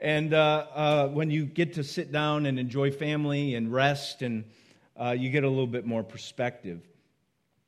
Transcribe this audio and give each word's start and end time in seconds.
And 0.00 0.32
uh, 0.32 0.66
uh, 0.74 1.08
when 1.08 1.30
you 1.30 1.44
get 1.44 1.74
to 1.74 1.84
sit 1.84 2.10
down 2.10 2.46
and 2.46 2.58
enjoy 2.58 2.90
family 2.90 3.54
and 3.54 3.70
rest, 3.72 4.22
and 4.22 4.44
uh, 4.98 5.10
you 5.10 5.28
get 5.30 5.44
a 5.44 5.48
little 5.48 5.66
bit 5.66 5.84
more 5.84 6.02
perspective. 6.02 6.80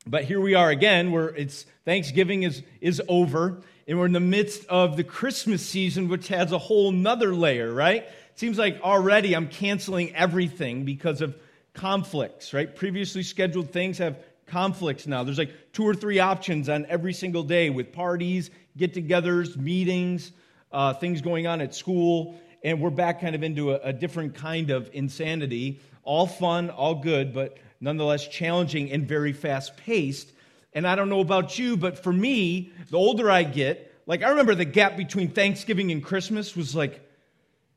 But 0.07 0.25
here 0.25 0.41
we 0.41 0.55
are 0.55 0.69
again, 0.69 1.11
where 1.11 1.29
it's 1.29 1.65
Thanksgiving 1.85 2.43
is, 2.43 2.63
is 2.81 3.01
over, 3.07 3.61
and 3.87 3.99
we're 3.99 4.07
in 4.07 4.13
the 4.13 4.19
midst 4.19 4.65
of 4.65 4.97
the 4.97 5.03
Christmas 5.03 5.63
season, 5.63 6.09
which 6.09 6.27
has 6.29 6.51
a 6.51 6.57
whole 6.57 6.91
nother 6.91 7.35
layer, 7.35 7.71
right? 7.71 8.03
It 8.03 8.39
seems 8.39 8.57
like 8.57 8.81
already 8.81 9.35
I'm 9.35 9.47
canceling 9.47 10.15
everything 10.15 10.85
because 10.85 11.21
of 11.21 11.35
conflicts, 11.73 12.53
right? 12.53 12.75
Previously 12.75 13.23
scheduled 13.23 13.71
things 13.71 13.99
have 13.99 14.17
conflicts 14.47 15.07
now. 15.07 15.23
There's 15.23 15.37
like 15.37 15.53
two 15.71 15.83
or 15.83 15.93
three 15.93 16.19
options 16.19 16.67
on 16.67 16.85
every 16.87 17.13
single 17.13 17.43
day 17.43 17.69
with 17.69 17.93
parties, 17.93 18.49
get 18.75 18.93
togethers, 18.93 19.55
meetings, 19.55 20.31
uh, 20.73 20.93
things 20.93 21.21
going 21.21 21.47
on 21.47 21.61
at 21.61 21.75
school, 21.75 22.35
and 22.63 22.81
we're 22.81 22.89
back 22.89 23.21
kind 23.21 23.35
of 23.35 23.43
into 23.43 23.71
a, 23.71 23.79
a 23.83 23.93
different 23.93 24.35
kind 24.35 24.71
of 24.71 24.89
insanity. 24.91 25.79
All 26.03 26.27
fun, 26.27 26.69
all 26.69 26.95
good, 26.95 27.33
but 27.33 27.57
nonetheless 27.79 28.27
challenging 28.27 28.91
and 28.91 29.07
very 29.07 29.31
fast 29.31 29.77
paced. 29.77 30.31
And 30.73 30.87
I 30.87 30.95
don't 30.95 31.09
know 31.09 31.19
about 31.19 31.59
you, 31.59 31.77
but 31.77 31.99
for 31.99 32.11
me, 32.11 32.71
the 32.89 32.97
older 32.97 33.29
I 33.29 33.43
get, 33.43 33.93
like 34.07 34.23
I 34.23 34.29
remember 34.29 34.55
the 34.55 34.65
gap 34.65 34.97
between 34.97 35.29
Thanksgiving 35.29 35.91
and 35.91 36.03
Christmas 36.03 36.55
was 36.55 36.75
like, 36.75 36.99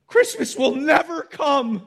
Christmas 0.06 0.56
will 0.56 0.74
never 0.74 1.22
come. 1.22 1.86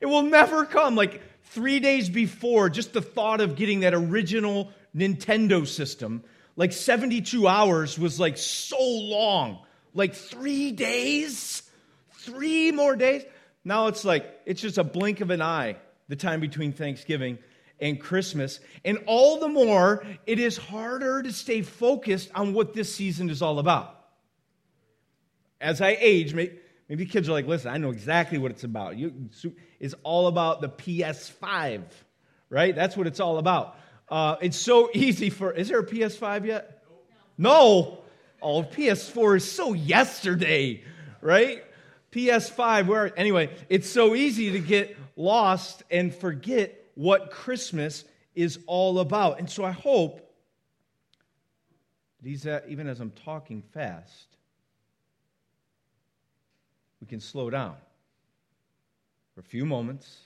It 0.00 0.06
will 0.06 0.22
never 0.22 0.64
come. 0.64 0.96
Like 0.96 1.22
three 1.44 1.78
days 1.78 2.08
before, 2.08 2.68
just 2.68 2.92
the 2.92 3.02
thought 3.02 3.40
of 3.40 3.56
getting 3.56 3.80
that 3.80 3.94
original 3.94 4.72
Nintendo 4.96 5.66
system, 5.66 6.24
like 6.56 6.72
72 6.72 7.46
hours 7.46 7.98
was 7.98 8.18
like 8.18 8.36
so 8.36 8.80
long. 8.80 9.60
Like 9.98 10.14
three 10.14 10.70
days? 10.70 11.64
Three 12.12 12.70
more 12.70 12.94
days? 12.94 13.24
Now 13.64 13.88
it's 13.88 14.04
like, 14.04 14.24
it's 14.46 14.60
just 14.60 14.78
a 14.78 14.84
blink 14.84 15.20
of 15.20 15.30
an 15.30 15.42
eye, 15.42 15.76
the 16.06 16.14
time 16.14 16.38
between 16.38 16.72
Thanksgiving 16.72 17.36
and 17.80 18.00
Christmas. 18.00 18.60
And 18.84 18.98
all 19.06 19.40
the 19.40 19.48
more, 19.48 20.06
it 20.24 20.38
is 20.38 20.56
harder 20.56 21.24
to 21.24 21.32
stay 21.32 21.62
focused 21.62 22.30
on 22.32 22.54
what 22.54 22.74
this 22.74 22.94
season 22.94 23.28
is 23.28 23.42
all 23.42 23.58
about. 23.58 23.92
As 25.60 25.80
I 25.80 25.96
age, 25.98 26.32
maybe, 26.32 27.06
kids 27.06 27.28
are 27.28 27.32
like, 27.32 27.48
listen, 27.48 27.72
I 27.72 27.78
know 27.78 27.90
exactly 27.90 28.38
what 28.38 28.52
it's 28.52 28.62
about. 28.62 28.96
You, 28.96 29.28
it's 29.80 29.96
all 30.04 30.28
about 30.28 30.60
the 30.60 30.68
PS5, 30.68 31.82
right? 32.50 32.72
That's 32.72 32.96
what 32.96 33.08
it's 33.08 33.18
all 33.18 33.38
about. 33.38 33.76
Uh, 34.08 34.36
it's 34.40 34.56
so 34.56 34.90
easy 34.94 35.28
for, 35.28 35.50
is 35.52 35.68
there 35.68 35.80
a 35.80 35.86
PS5 35.86 36.46
yet? 36.46 36.84
No. 37.36 37.50
no. 37.50 37.97
Oh, 38.40 38.62
PS4 38.62 39.36
is 39.36 39.50
so 39.50 39.72
yesterday, 39.72 40.82
right? 41.20 41.64
PS5, 42.12 42.86
where, 42.86 43.18
anyway, 43.18 43.50
it's 43.68 43.88
so 43.88 44.14
easy 44.14 44.52
to 44.52 44.60
get 44.60 44.96
lost 45.16 45.82
and 45.90 46.14
forget 46.14 46.74
what 46.94 47.30
Christmas 47.30 48.04
is 48.34 48.58
all 48.66 49.00
about. 49.00 49.38
And 49.38 49.50
so 49.50 49.64
I 49.64 49.72
hope 49.72 50.24
these, 52.22 52.46
uh, 52.46 52.60
even 52.68 52.88
as 52.88 53.00
I'm 53.00 53.10
talking 53.10 53.62
fast, 53.72 54.36
we 57.00 57.06
can 57.06 57.20
slow 57.20 57.50
down 57.50 57.76
for 59.34 59.40
a 59.40 59.44
few 59.44 59.64
moments 59.64 60.18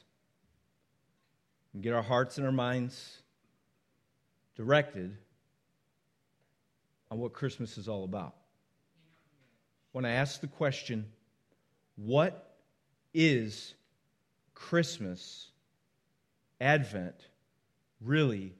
and 1.74 1.82
get 1.82 1.92
our 1.92 2.02
hearts 2.02 2.38
and 2.38 2.46
our 2.46 2.52
minds 2.52 3.22
directed 4.56 5.16
on 7.12 7.18
what 7.18 7.34
Christmas 7.34 7.76
is 7.76 7.88
all 7.88 8.04
about. 8.04 8.34
When 9.92 10.06
I 10.06 10.12
ask 10.12 10.40
the 10.40 10.46
question, 10.46 11.04
what 11.94 12.56
is 13.12 13.74
Christmas? 14.54 15.50
Advent 16.58 17.16
really 18.00 18.54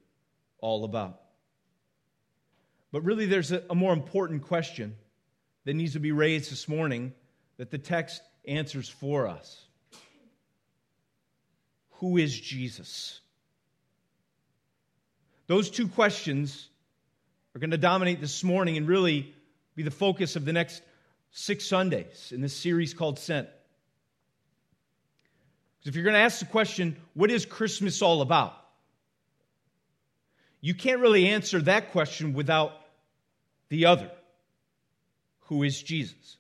all 0.59 0.85
about? 0.85 1.23
But 2.93 3.05
really, 3.05 3.25
there's 3.25 3.53
a, 3.53 3.63
a, 3.71 3.75
more 3.75 3.95
important 3.95 4.43
question 4.43 4.97
that 5.65 5.73
needs 5.73 5.95
to 5.95 6.01
be 6.01 6.13
raised 6.13 6.53
this 6.53 6.69
morning 6.69 7.15
that 7.57 7.71
the 7.71 7.79
text 7.79 8.21
answers 8.47 8.87
for 8.87 9.29
us 9.29 9.65
Who 12.01 12.19
is 12.19 12.39
Jesus? 12.39 13.23
Those 15.47 15.71
two 15.71 15.89
questions 15.89 16.69
are 17.55 17.59
going 17.59 17.71
to 17.71 17.79
dominate 17.79 18.21
this 18.21 18.43
morning 18.43 18.77
and 18.77 18.89
really 18.89 19.35
be 19.75 19.83
the 19.83 19.91
focus 19.91 20.37
of 20.37 20.45
the 20.45 20.53
next 20.53 20.83
six 21.33 21.67
Sundays 21.67 22.33
in 22.35 22.41
this 22.41 22.55
series 22.55 22.95
called 22.95 23.19
Sent. 23.19 23.49
Because 25.79 25.89
if 25.89 25.95
you're 25.95 26.05
going 26.05 26.15
to 26.15 26.21
ask 26.21 26.39
the 26.39 26.47
question, 26.47 26.97
what 27.15 27.31
is 27.31 27.45
Christmas 27.45 28.03
all 28.03 28.23
about? 28.23 28.55
You 30.61 30.75
can't 30.75 31.01
really 31.01 31.29
answer 31.29 31.61
that 31.63 31.91
question 31.91 32.35
without 32.35 32.73
the 33.69 33.87
other. 33.87 34.11
Who 35.47 35.65
is 35.65 35.83
Jesus? 35.83 36.37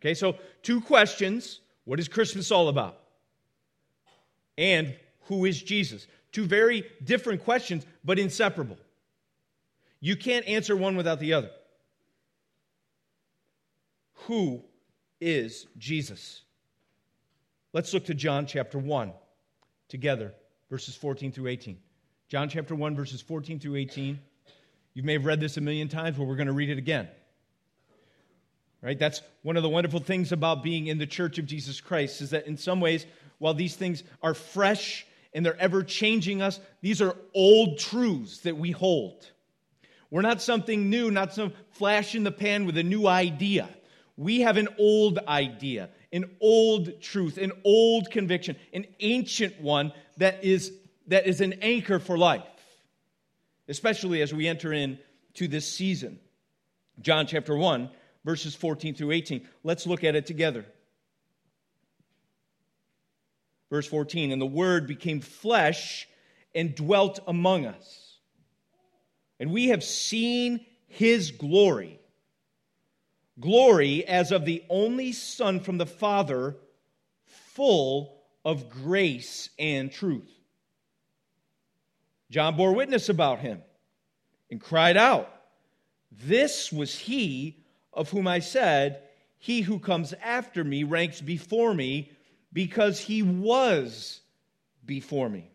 Okay, 0.00 0.14
so 0.14 0.36
two 0.62 0.80
questions. 0.80 1.60
What 1.84 1.98
is 1.98 2.08
Christmas 2.08 2.50
all 2.50 2.68
about? 2.68 2.98
And 4.58 4.94
who 5.22 5.46
is 5.46 5.60
Jesus? 5.60 6.06
Two 6.32 6.44
very 6.44 6.84
different 7.02 7.44
questions, 7.44 7.86
but 8.04 8.18
inseparable. 8.18 8.76
You 10.04 10.16
can't 10.16 10.46
answer 10.48 10.76
one 10.76 10.96
without 10.96 11.20
the 11.20 11.34
other. 11.34 11.50
Who 14.26 14.64
is 15.20 15.68
Jesus? 15.78 16.42
Let's 17.72 17.94
look 17.94 18.06
to 18.06 18.14
John 18.14 18.46
chapter 18.46 18.78
1 18.78 19.12
together, 19.88 20.34
verses 20.68 20.96
14 20.96 21.30
through 21.30 21.46
18. 21.46 21.78
John 22.28 22.48
chapter 22.48 22.74
1, 22.74 22.96
verses 22.96 23.20
14 23.20 23.60
through 23.60 23.76
18. 23.76 24.18
You 24.94 25.04
may 25.04 25.12
have 25.12 25.24
read 25.24 25.38
this 25.38 25.56
a 25.56 25.60
million 25.60 25.86
times, 25.86 26.18
but 26.18 26.24
we're 26.24 26.34
going 26.34 26.48
to 26.48 26.52
read 26.52 26.70
it 26.70 26.78
again. 26.78 27.08
Right? 28.82 28.98
That's 28.98 29.22
one 29.42 29.56
of 29.56 29.62
the 29.62 29.68
wonderful 29.68 30.00
things 30.00 30.32
about 30.32 30.64
being 30.64 30.88
in 30.88 30.98
the 30.98 31.06
church 31.06 31.38
of 31.38 31.46
Jesus 31.46 31.80
Christ 31.80 32.20
is 32.20 32.30
that 32.30 32.48
in 32.48 32.56
some 32.56 32.80
ways, 32.80 33.06
while 33.38 33.54
these 33.54 33.76
things 33.76 34.02
are 34.20 34.34
fresh 34.34 35.06
and 35.32 35.46
they're 35.46 35.60
ever 35.60 35.84
changing 35.84 36.42
us, 36.42 36.58
these 36.80 37.00
are 37.00 37.14
old 37.34 37.78
truths 37.78 38.38
that 38.40 38.56
we 38.56 38.72
hold. 38.72 39.28
We're 40.12 40.20
not 40.20 40.42
something 40.42 40.90
new, 40.90 41.10
not 41.10 41.32
some 41.32 41.54
flash 41.70 42.14
in 42.14 42.22
the 42.22 42.30
pan 42.30 42.66
with 42.66 42.76
a 42.76 42.82
new 42.82 43.06
idea. 43.06 43.66
We 44.18 44.42
have 44.42 44.58
an 44.58 44.68
old 44.78 45.18
idea, 45.26 45.88
an 46.12 46.36
old 46.38 47.00
truth, 47.00 47.38
an 47.38 47.50
old 47.64 48.10
conviction, 48.10 48.56
an 48.74 48.84
ancient 49.00 49.58
one 49.62 49.90
that 50.18 50.44
is, 50.44 50.70
that 51.06 51.26
is 51.26 51.40
an 51.40 51.54
anchor 51.62 51.98
for 51.98 52.18
life, 52.18 52.44
especially 53.68 54.20
as 54.20 54.34
we 54.34 54.46
enter 54.48 54.70
into 54.74 55.48
this 55.48 55.66
season. 55.66 56.20
John 57.00 57.26
chapter 57.26 57.56
1, 57.56 57.88
verses 58.22 58.54
14 58.54 58.94
through 58.94 59.12
18. 59.12 59.48
Let's 59.64 59.86
look 59.86 60.04
at 60.04 60.14
it 60.14 60.26
together. 60.26 60.66
Verse 63.70 63.86
14 63.86 64.30
And 64.30 64.42
the 64.42 64.44
Word 64.44 64.86
became 64.86 65.22
flesh 65.22 66.06
and 66.54 66.74
dwelt 66.74 67.20
among 67.26 67.64
us. 67.64 68.01
And 69.42 69.50
we 69.50 69.68
have 69.68 69.82
seen 69.82 70.64
his 70.86 71.32
glory 71.32 71.98
glory 73.40 74.06
as 74.06 74.30
of 74.30 74.44
the 74.44 74.62
only 74.70 75.10
Son 75.10 75.58
from 75.58 75.78
the 75.78 75.86
Father, 75.86 76.56
full 77.24 78.22
of 78.44 78.70
grace 78.70 79.50
and 79.58 79.90
truth. 79.90 80.30
John 82.30 82.56
bore 82.56 82.72
witness 82.72 83.08
about 83.08 83.40
him 83.40 83.60
and 84.48 84.60
cried 84.60 84.96
out, 84.96 85.28
This 86.10 86.72
was 86.72 86.96
he 86.96 87.64
of 87.92 88.10
whom 88.10 88.28
I 88.28 88.38
said, 88.38 89.02
He 89.38 89.62
who 89.62 89.78
comes 89.78 90.14
after 90.22 90.62
me 90.64 90.84
ranks 90.84 91.20
before 91.20 91.74
me, 91.74 92.12
because 92.52 93.00
he 93.00 93.24
was 93.24 94.20
before 94.86 95.28
me. 95.28 95.50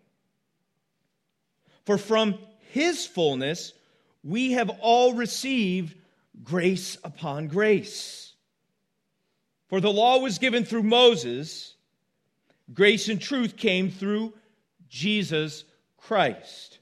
For 1.86 1.98
from 1.98 2.38
his 2.72 3.08
fullness 3.08 3.72
we 4.28 4.52
have 4.52 4.70
all 4.82 5.14
received 5.14 5.96
grace 6.44 6.98
upon 7.06 7.48
grace. 7.48 8.34
For 9.70 9.80
the 9.80 9.92
law 9.92 10.20
was 10.20 10.38
given 10.38 10.66
through 10.66 10.84
Moses, 10.84 11.76
grace 12.74 13.08
and 13.08 13.22
truth 13.22 13.56
came 13.56 13.90
through 13.90 14.34
Jesus 14.90 15.64
Christ. 15.96 16.80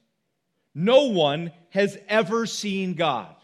No 0.74 1.03
one 1.06 1.51
has 1.69 2.00
ever 2.09 2.47
seen 2.47 2.95
God. 2.95 3.36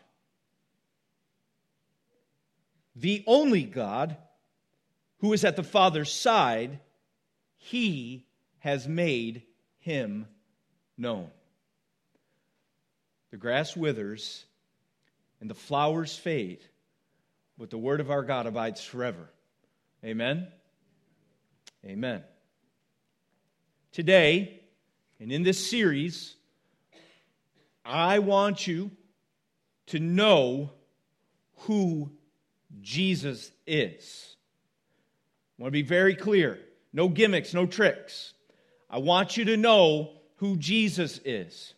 The 2.96 3.24
only 3.28 3.64
God 3.64 4.18
who 5.20 5.32
is 5.34 5.46
at 5.46 5.56
the 5.56 5.64
Father's 5.64 6.12
side, 6.12 6.80
he 7.56 8.26
has 8.60 8.88
made 8.88 9.44
him 9.78 10.26
known. 10.98 11.30
The 13.32 13.38
grass 13.38 13.76
withers 13.76 14.46
and 15.40 15.50
the 15.50 15.56
flowers 15.56 16.16
fade, 16.16 16.60
but 17.58 17.70
the 17.70 17.78
word 17.78 18.02
of 18.02 18.12
our 18.12 18.24
God 18.24 18.46
abides 18.46 18.84
forever. 18.84 19.30
Amen? 20.04 20.48
Amen. 21.86 22.24
Today, 23.92 24.62
and 25.20 25.32
in 25.32 25.44
this 25.44 25.70
series, 25.70 26.36
I 27.86 28.20
want 28.20 28.68
you 28.68 28.92
to 29.88 30.00
know 30.00 30.72
who 31.60 32.12
Jesus 32.82 33.52
is. 33.66 34.36
I 35.58 35.64
want 35.64 35.70
to 35.70 35.72
be 35.72 35.82
very 35.82 36.16
clear. 36.16 36.60
No 36.94 37.08
gimmicks, 37.08 37.54
no 37.54 37.66
tricks. 37.66 38.34
I 38.90 38.98
want 38.98 39.38
you 39.38 39.46
to 39.46 39.58
know 39.58 40.12
who 40.38 40.58
Jesus 40.58 41.20
is. 41.24 41.74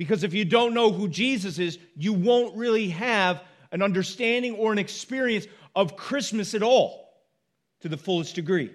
Because 0.00 0.24
if 0.24 0.32
you 0.32 0.46
don't 0.46 0.72
know 0.72 0.90
who 0.90 1.08
Jesus 1.08 1.58
is, 1.58 1.78
you 1.94 2.14
won't 2.14 2.56
really 2.56 2.88
have 2.88 3.42
an 3.70 3.82
understanding 3.82 4.54
or 4.54 4.72
an 4.72 4.78
experience 4.78 5.46
of 5.76 5.94
Christmas 5.94 6.54
at 6.54 6.62
all 6.62 7.12
to 7.80 7.88
the 7.90 7.98
fullest 7.98 8.34
degree. 8.34 8.70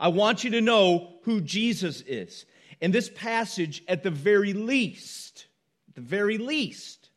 I 0.00 0.08
want 0.08 0.42
you 0.42 0.50
to 0.50 0.60
know 0.60 1.12
who 1.22 1.40
Jesus 1.40 2.00
is. 2.00 2.44
And 2.80 2.92
this 2.92 3.08
passage, 3.08 3.84
at 3.86 4.02
the 4.02 4.10
very 4.10 4.52
least, 4.52 5.46
the 5.94 6.00
very 6.00 6.36
least, 6.36 7.10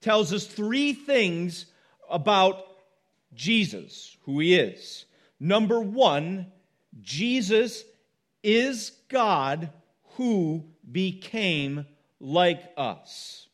tells 0.00 0.32
us 0.32 0.46
three 0.46 0.92
things 0.92 1.66
about 2.08 2.64
Jesus, 3.34 4.16
who 4.26 4.38
he 4.38 4.54
is. 4.54 5.06
Number 5.40 5.80
one, 5.80 6.52
Jesus 7.00 7.82
is 8.44 8.92
God 9.08 9.70
who 10.18 10.64
became 10.90 11.86
like 12.18 12.60
us. 12.76 13.46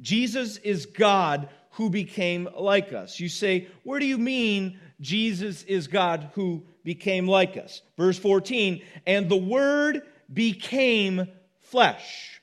Jesus 0.00 0.56
is 0.56 0.86
God 0.86 1.50
who 1.72 1.90
became 1.90 2.48
like 2.58 2.94
us. 2.94 3.20
You 3.20 3.28
say, 3.28 3.68
where 3.82 4.00
do 4.00 4.06
you 4.06 4.16
mean 4.16 4.80
Jesus 5.02 5.62
is 5.64 5.86
God 5.86 6.30
who 6.32 6.64
became 6.82 7.28
like 7.28 7.58
us? 7.58 7.82
Verse 7.98 8.18
14, 8.18 8.82
and 9.06 9.28
the 9.28 9.36
Word 9.36 10.00
became 10.32 11.28
flesh. 11.60 12.40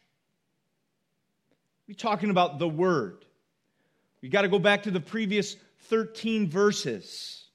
We're 1.87 1.95
talking 1.95 2.29
about 2.29 2.59
the 2.59 2.69
Word. 2.69 3.25
We 4.21 4.29
got 4.29 4.43
to 4.43 4.47
go 4.47 4.59
back 4.59 4.83
to 4.83 4.91
the 4.91 4.99
previous 4.99 5.55
13 5.85 6.47
verses, 6.51 7.47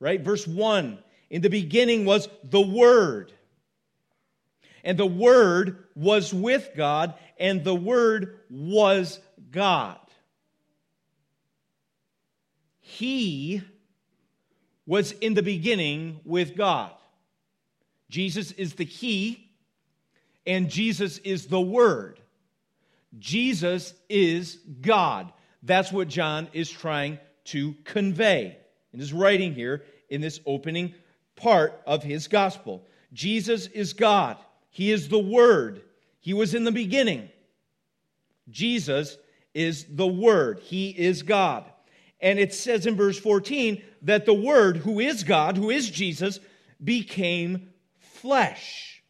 right? 0.00 0.22
Verse 0.22 0.46
1 0.46 0.98
In 1.28 1.42
the 1.42 1.50
beginning 1.50 2.06
was 2.06 2.30
the 2.44 2.62
Word. 2.62 3.34
And 4.88 4.96
the 4.96 5.04
Word 5.04 5.84
was 5.94 6.32
with 6.32 6.70
God, 6.74 7.12
and 7.38 7.62
the 7.62 7.74
Word 7.74 8.38
was 8.48 9.20
God. 9.50 9.98
He 12.80 13.60
was 14.86 15.12
in 15.12 15.34
the 15.34 15.42
beginning 15.42 16.20
with 16.24 16.56
God. 16.56 16.90
Jesus 18.08 18.50
is 18.52 18.76
the 18.76 18.86
He, 18.86 19.50
and 20.46 20.70
Jesus 20.70 21.18
is 21.18 21.48
the 21.48 21.60
Word. 21.60 22.18
Jesus 23.18 23.92
is 24.08 24.58
God. 24.80 25.30
That's 25.62 25.92
what 25.92 26.08
John 26.08 26.48
is 26.54 26.70
trying 26.70 27.18
to 27.44 27.74
convey 27.84 28.56
in 28.94 29.00
his 29.00 29.12
writing 29.12 29.52
here 29.52 29.84
in 30.08 30.22
this 30.22 30.40
opening 30.46 30.94
part 31.36 31.78
of 31.86 32.02
his 32.02 32.26
gospel. 32.26 32.86
Jesus 33.12 33.66
is 33.66 33.92
God. 33.92 34.38
He 34.70 34.90
is 34.90 35.08
the 35.08 35.18
Word. 35.18 35.82
He 36.20 36.34
was 36.34 36.54
in 36.54 36.64
the 36.64 36.72
beginning. 36.72 37.28
Jesus 38.50 39.16
is 39.54 39.86
the 39.90 40.06
Word. 40.06 40.60
He 40.60 40.90
is 40.90 41.22
God. 41.22 41.64
And 42.20 42.38
it 42.38 42.52
says 42.52 42.86
in 42.86 42.96
verse 42.96 43.18
14 43.18 43.82
that 44.02 44.26
the 44.26 44.34
Word, 44.34 44.78
who 44.78 45.00
is 45.00 45.24
God, 45.24 45.56
who 45.56 45.70
is 45.70 45.88
Jesus, 45.88 46.40
became 46.82 47.70
flesh. 47.98 49.02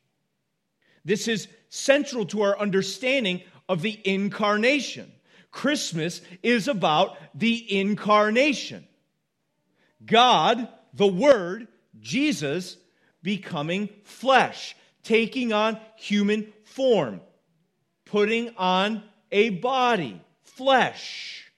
This 1.05 1.29
is 1.29 1.49
central 1.71 2.27
to 2.27 2.43
our 2.43 2.59
understanding 2.59 3.43
of 3.69 3.83
the 3.83 3.99
incarnation. 4.05 5.13
Christmas 5.51 6.21
is 6.43 6.69
about 6.69 7.17
the 7.35 7.79
incarnation. 7.79 8.87
God, 10.05 10.69
the 10.95 11.07
Word, 11.07 11.69
Jesus, 12.01 12.77
becoming 13.23 13.89
flesh, 14.05 14.77
taking 15.09 15.55
on 15.55 15.81
human 15.97 16.53
form, 16.65 17.23
putting 18.05 18.55
on 18.59 19.03
a 19.33 19.49
body, 19.49 20.21
flesh, 20.45 21.51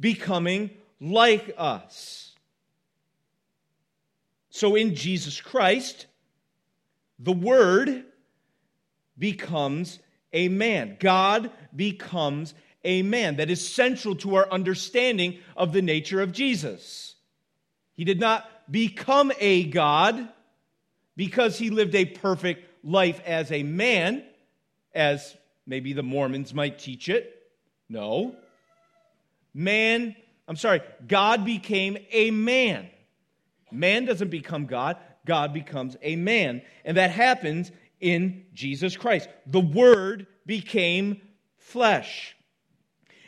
becoming 0.00 0.70
like 1.00 1.54
us. 1.56 2.34
So 4.50 4.74
in 4.74 4.96
Jesus 4.96 5.40
Christ, 5.40 6.06
the 7.20 7.32
Word 7.32 8.04
becomes 9.16 10.00
a 10.32 10.48
man. 10.48 10.96
God 10.98 11.52
becomes 11.74 12.54
a 12.82 13.02
man. 13.02 13.36
That 13.36 13.50
is 13.50 13.66
central 13.66 14.16
to 14.16 14.34
our 14.34 14.50
understanding 14.50 15.38
of 15.56 15.72
the 15.72 15.82
nature 15.82 16.20
of 16.20 16.32
Jesus. 16.32 17.14
He 17.94 18.04
did 18.04 18.18
not 18.18 18.50
become 18.68 19.30
a 19.38 19.62
God 19.64 20.28
because 21.16 21.56
he 21.56 21.70
lived 21.70 21.94
a 21.94 22.04
perfect 22.04 22.65
life 22.86 23.20
as 23.26 23.50
a 23.50 23.62
man, 23.62 24.24
as 24.94 25.36
maybe 25.66 25.92
the 25.92 26.02
Mormons 26.02 26.54
might 26.54 26.78
teach 26.78 27.08
it. 27.08 27.42
No. 27.88 28.36
Man, 29.52 30.14
I'm 30.46 30.56
sorry, 30.56 30.80
God 31.06 31.44
became 31.44 31.98
a 32.12 32.30
man. 32.30 32.88
Man 33.72 34.04
doesn't 34.04 34.30
become 34.30 34.66
God, 34.66 34.96
God 35.26 35.52
becomes 35.52 35.96
a 36.02 36.16
man. 36.16 36.62
And 36.84 36.96
that 36.96 37.10
happens 37.10 37.72
in 38.00 38.46
Jesus 38.54 38.96
Christ. 38.96 39.28
The 39.46 39.60
Word 39.60 40.26
became 40.46 41.20
flesh. 41.58 42.36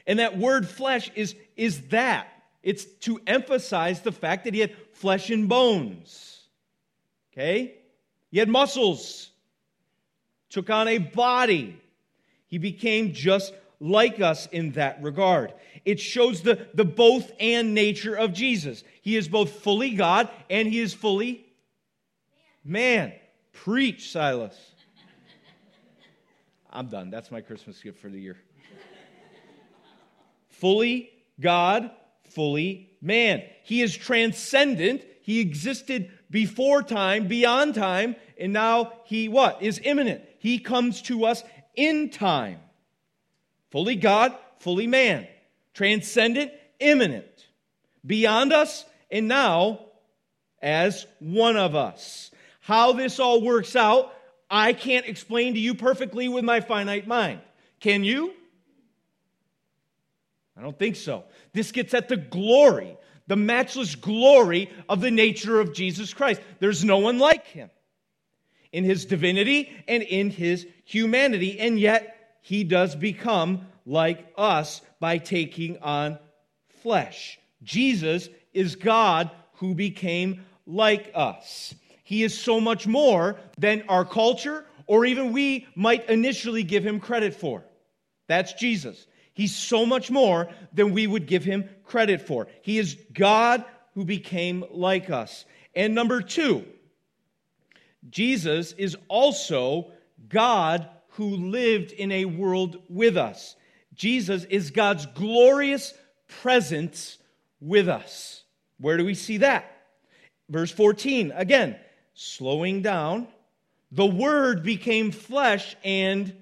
And 0.07 0.21
that 0.21 0.39
word 0.39 0.67
flesh 0.67 1.11
is, 1.15 1.35
is 1.55 1.89
that. 1.89 2.29
It's 2.63 2.87
to 3.01 3.21
emphasize 3.27 4.01
the 4.01 4.11
fact 4.11 4.45
that 4.45 4.55
he 4.55 4.61
had 4.61 4.75
flesh 4.93 5.31
and 5.31 5.49
bones. 5.49 6.41
Okay? 7.33 7.75
He 8.31 8.39
had 8.39 8.49
muscles, 8.49 9.31
took 10.51 10.71
on 10.71 10.89
a 10.89 10.99
body. 10.99 11.81
He 12.47 12.59
became 12.59 13.13
just 13.13 13.53
like 13.81 14.21
us 14.21 14.47
in 14.47 14.73
that 14.73 15.03
regard. 15.03 15.53
It 15.85 16.01
shows 16.01 16.43
the, 16.43 16.67
the 16.75 16.85
both 16.85 17.31
and 17.39 17.75
nature 17.75 18.15
of 18.15 18.33
Jesus. 18.33 18.83
He 19.03 19.17
is 19.17 19.29
both 19.29 19.61
fully 19.61 19.91
God 19.91 20.29
and 20.51 20.69
he 20.69 20.81
is 20.81 20.95
fully 20.95 21.47
man. 22.65 23.13
Preach, 23.53 24.11
Silas. 24.11 24.57
I'm 26.71 26.89
done. 26.89 27.11
That's 27.11 27.31
my 27.31 27.41
Christmas 27.41 27.81
gift 27.81 27.99
for 27.99 28.09
the 28.09 28.21
year 28.21 28.37
fully 30.59 31.11
God, 31.41 31.91
fully 32.31 32.91
man. 33.01 33.43
He 33.63 33.81
is 33.81 33.97
transcendent. 33.97 35.03
He 35.23 35.41
existed 35.41 36.11
before 36.31 36.83
time, 36.83 37.29
beyond 37.29 37.75
time, 37.75 38.17
and 38.39 38.53
now 38.53 38.93
he 39.05 39.29
what? 39.29 39.63
Is 39.63 39.81
immanent. 39.83 40.23
He 40.39 40.59
comes 40.59 41.03
to 41.03 41.25
us 41.25 41.43
in 41.75 42.11
time. 42.11 42.59
Fully 43.71 43.97
God, 43.97 44.35
fully 44.61 44.87
man. 44.87 45.27
Transcendent, 45.75 46.53
immanent. 46.81 47.47
Beyond 48.07 48.53
us, 48.53 48.85
and 49.11 49.29
now 49.29 49.81
as 50.63 51.07
one 51.19 51.57
of 51.57 51.75
us. 51.75 52.31
How 52.61 52.93
this 52.93 53.19
all 53.19 53.43
works 53.43 53.77
out, 53.77 54.13
I 54.51 54.73
can't 54.73 55.07
explain 55.07 55.55
to 55.55 55.61
you 55.61 55.75
perfectly 55.75 56.29
with 56.29 56.45
my 56.45 56.61
finite 56.61 57.07
mind. 57.07 57.41
Can 57.81 58.05
you? 58.05 58.33
I 60.57 60.63
don't 60.63 60.79
think 60.79 60.97
so. 60.97 61.25
This 61.53 61.71
gets 61.71 61.95
at 61.95 62.09
the 62.09 62.17
glory, 62.17 62.97
the 63.27 63.37
matchless 63.37 63.95
glory 63.95 64.71
of 64.89 65.01
the 65.01 65.11
nature 65.11 65.61
of 65.61 65.73
Jesus 65.73 66.13
Christ. 66.13 66.41
There's 66.59 66.85
no 66.85 66.99
one 66.99 67.19
like 67.19 67.47
him 67.47 67.71
in 68.73 68.85
his 68.85 69.05
divinity 69.05 69.71
and 69.87 70.03
in 70.03 70.31
his 70.31 70.67
humanity, 70.85 71.59
and 71.59 71.79
yet 71.79 72.37
he 72.43 72.65
does 72.65 72.95
become 72.95 73.67
like 73.87 74.33
us 74.37 74.81
by 75.01 75.19
taking 75.19 75.79
on 75.79 76.19
flesh. 76.83 77.39
Jesus 77.63 78.29
is 78.53 78.77
God 78.77 79.31
who 79.55 79.75
became 79.75 80.45
like 80.67 81.11
us. 81.15 81.75
He 82.05 82.23
is 82.23 82.39
so 82.39 82.61
much 82.61 82.87
more 82.87 83.37
than 83.59 83.85
our 83.89 84.05
culture 84.05 84.65
or 84.87 85.05
even 85.05 85.33
we 85.33 85.67
might 85.75 86.09
initially 86.09 86.63
give 86.63 86.85
him 86.85 86.99
credit 86.99 87.35
for. 87.35 87.63
That's 88.27 88.55
Jesus. 88.55 89.07
He's 89.35 89.55
so 89.55 89.87
much 89.87 90.11
more 90.11 90.49
than 90.73 90.93
we 90.93 91.07
would 91.07 91.27
give 91.27 91.45
him 91.45 91.69
credit 91.85 92.23
for. 92.23 92.49
He 92.63 92.79
is 92.79 92.97
God 93.13 93.65
who 93.95 94.05
became 94.05 94.65
like 94.71 95.11
us. 95.11 95.45
And 95.75 95.95
number 95.95 96.23
two, 96.23 96.65
Jesus 98.11 98.73
is 98.73 98.97
also 99.09 99.91
God 100.29 100.89
who 101.11 101.37
lived 101.37 101.93
in 101.93 102.13
a 102.13 102.25
world 102.25 102.79
with 102.89 103.17
us. 103.17 103.57
Jesus 103.95 104.45
is 104.45 104.71
God's 104.71 105.07
glorious 105.07 105.95
presence 106.29 107.19
with 107.61 107.89
us. 107.89 108.45
Where 108.79 108.97
do 108.97 109.05
we 109.05 109.15
see 109.15 109.39
that? 109.39 109.71
Verse 110.49 110.71
14, 110.71 111.33
again, 111.35 111.77
slowing 112.15 112.83
down, 112.83 113.27
the 113.91 114.07
Word 114.07 114.63
became 114.63 115.11
flesh 115.11 115.77
and 115.83 116.35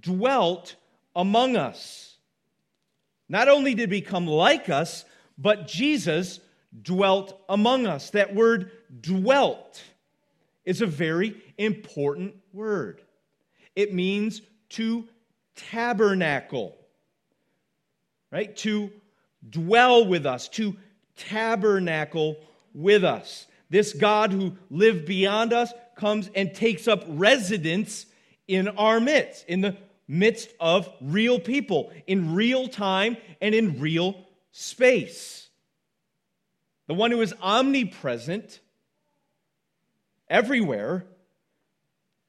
dwelt 0.00 0.76
among 1.14 1.56
us. 1.56 2.16
Not 3.28 3.48
only 3.48 3.74
did 3.74 3.90
he 3.92 4.00
become 4.00 4.26
like 4.26 4.68
us, 4.68 5.04
but 5.36 5.66
Jesus 5.66 6.40
dwelt 6.82 7.38
among 7.48 7.86
us. 7.86 8.10
That 8.10 8.34
word 8.34 8.70
dwelt 9.00 9.82
is 10.66 10.82
a 10.82 10.86
very 10.86 11.40
important 11.56 12.34
word. 12.52 13.00
It 13.74 13.94
means 13.94 14.42
to 14.70 15.06
tabernacle, 15.54 16.76
right? 18.30 18.54
To 18.58 18.90
dwell 19.48 20.06
with 20.06 20.26
us, 20.26 20.48
to 20.50 20.76
tabernacle 21.16 22.36
with 22.74 23.04
us. 23.04 23.46
This 23.70 23.92
God 23.92 24.32
who 24.32 24.56
lived 24.70 25.06
beyond 25.06 25.52
us 25.52 25.72
comes 25.96 26.30
and 26.34 26.52
takes 26.52 26.86
up 26.88 27.04
residence 27.08 28.06
in 28.46 28.68
our 28.68 29.00
midst, 29.00 29.44
in 29.48 29.60
the 29.60 29.76
midst 30.08 30.50
of 30.60 30.88
real 31.00 31.40
people, 31.40 31.92
in 32.06 32.34
real 32.34 32.68
time 32.68 33.16
and 33.40 33.54
in 33.54 33.80
real 33.80 34.24
space. 34.52 35.48
The 36.86 36.94
one 36.94 37.10
who 37.10 37.20
is 37.20 37.34
omnipresent 37.42 38.60
everywhere 40.28 41.04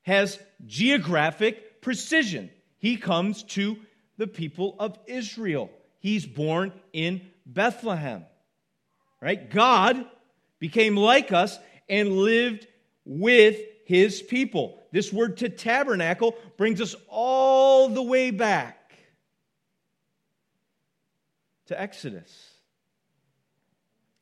has 0.03 0.39
geographic 0.65 1.81
precision. 1.81 2.49
He 2.77 2.97
comes 2.97 3.43
to 3.43 3.77
the 4.17 4.27
people 4.27 4.75
of 4.79 4.97
Israel. 5.05 5.69
He's 5.99 6.25
born 6.25 6.71
in 6.93 7.21
Bethlehem. 7.45 8.25
Right? 9.21 9.49
God 9.49 10.05
became 10.59 10.95
like 10.95 11.31
us 11.31 11.57
and 11.89 12.17
lived 12.17 12.67
with 13.05 13.57
his 13.85 14.21
people. 14.21 14.79
This 14.91 15.11
word 15.11 15.37
to 15.37 15.49
tabernacle 15.49 16.35
brings 16.57 16.81
us 16.81 16.95
all 17.09 17.89
the 17.89 18.03
way 18.03 18.31
back 18.31 18.91
to 21.67 21.79
Exodus, 21.79 22.51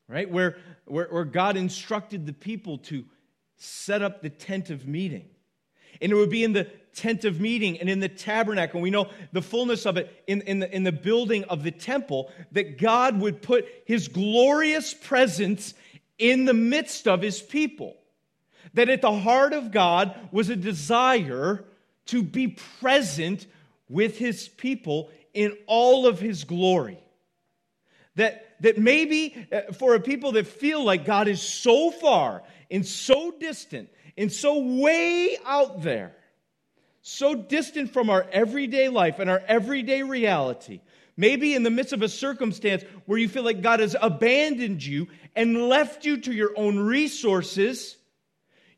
right? 0.08 0.30
Where, 0.30 0.56
where, 0.84 1.08
where 1.10 1.24
God 1.24 1.56
instructed 1.56 2.26
the 2.26 2.32
people 2.32 2.78
to 2.78 3.04
set 3.56 4.02
up 4.02 4.22
the 4.22 4.30
tent 4.30 4.70
of 4.70 4.86
meeting. 4.86 5.28
And 6.00 6.12
it 6.12 6.14
would 6.14 6.30
be 6.30 6.44
in 6.44 6.52
the 6.52 6.64
tent 6.94 7.24
of 7.24 7.40
meeting 7.40 7.78
and 7.78 7.88
in 7.88 8.00
the 8.00 8.08
tabernacle. 8.08 8.80
We 8.80 8.90
know 8.90 9.10
the 9.32 9.42
fullness 9.42 9.86
of 9.86 9.96
it 9.96 10.24
in, 10.26 10.42
in, 10.42 10.60
the, 10.60 10.74
in 10.74 10.82
the 10.82 10.92
building 10.92 11.44
of 11.44 11.62
the 11.62 11.70
temple, 11.70 12.30
that 12.52 12.78
God 12.78 13.20
would 13.20 13.42
put 13.42 13.66
his 13.84 14.08
glorious 14.08 14.94
presence 14.94 15.74
in 16.18 16.44
the 16.44 16.54
midst 16.54 17.06
of 17.06 17.22
his 17.22 17.40
people. 17.40 17.96
That 18.74 18.88
at 18.88 19.02
the 19.02 19.12
heart 19.12 19.52
of 19.52 19.70
God 19.70 20.14
was 20.32 20.48
a 20.48 20.56
desire 20.56 21.64
to 22.06 22.22
be 22.22 22.48
present 22.80 23.46
with 23.88 24.18
his 24.18 24.48
people 24.48 25.10
in 25.34 25.56
all 25.66 26.06
of 26.06 26.18
his 26.18 26.44
glory. 26.44 26.98
That, 28.16 28.56
that 28.60 28.78
maybe 28.78 29.46
uh, 29.52 29.72
for 29.72 29.94
a 29.94 30.00
people 30.00 30.32
that 30.32 30.46
feel 30.46 30.82
like 30.82 31.04
God 31.04 31.28
is 31.28 31.42
so 31.42 31.90
far 31.90 32.42
and 32.70 32.86
so 32.86 33.30
distant 33.30 33.88
and 34.16 34.32
so 34.32 34.58
way 34.80 35.36
out 35.44 35.82
there, 35.82 36.16
so 37.02 37.34
distant 37.34 37.92
from 37.92 38.10
our 38.10 38.26
everyday 38.32 38.88
life 38.88 39.18
and 39.18 39.30
our 39.30 39.42
everyday 39.46 40.02
reality, 40.02 40.80
maybe 41.16 41.54
in 41.54 41.62
the 41.62 41.70
midst 41.70 41.92
of 41.92 42.02
a 42.02 42.08
circumstance 42.08 42.84
where 43.04 43.18
you 43.18 43.28
feel 43.28 43.44
like 43.44 43.62
God 43.62 43.80
has 43.80 43.94
abandoned 44.00 44.84
you 44.84 45.08
and 45.34 45.68
left 45.68 46.04
you 46.04 46.16
to 46.18 46.32
your 46.32 46.52
own 46.56 46.78
resources, 46.78 47.96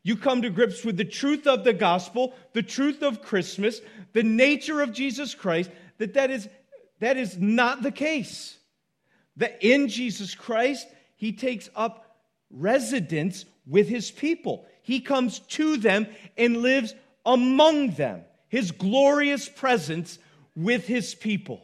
you 0.03 0.15
come 0.15 0.41
to 0.41 0.49
grips 0.49 0.85
with 0.85 0.97
the 0.97 1.05
truth 1.05 1.47
of 1.47 1.63
the 1.63 1.73
gospel, 1.73 2.33
the 2.53 2.63
truth 2.63 3.03
of 3.03 3.21
Christmas, 3.21 3.81
the 4.13 4.23
nature 4.23 4.81
of 4.81 4.93
Jesus 4.93 5.35
Christ, 5.35 5.69
that 5.97 6.13
that 6.13 6.31
is, 6.31 6.47
that 6.99 7.17
is 7.17 7.37
not 7.37 7.81
the 7.81 7.91
case. 7.91 8.57
That 9.37 9.57
in 9.61 9.87
Jesus 9.87 10.35
Christ, 10.35 10.87
he 11.15 11.31
takes 11.31 11.69
up 11.75 12.17
residence 12.49 13.45
with 13.69 13.87
his 13.87 14.11
people. 14.11 14.65
He 14.81 14.99
comes 14.99 15.39
to 15.39 15.77
them 15.77 16.07
and 16.37 16.57
lives 16.57 16.93
among 17.25 17.91
them. 17.91 18.23
His 18.49 18.71
glorious 18.71 19.47
presence 19.47 20.17
with 20.55 20.87
his 20.87 21.15
people. 21.15 21.61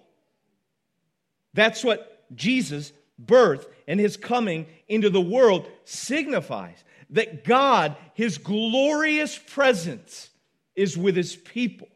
That's 1.53 1.83
what 1.83 2.23
Jesus' 2.35 2.93
birth 3.17 3.67
and 3.87 3.99
his 3.99 4.17
coming 4.17 4.67
into 4.87 5.09
the 5.09 5.21
world 5.21 5.67
signifies 5.83 6.83
that 7.11 7.43
God, 7.43 7.95
his 8.13 8.37
glorious 8.37 9.37
presence, 9.37 10.29
is 10.75 10.97
with 10.97 11.15
his 11.15 11.35
people. 11.35 11.87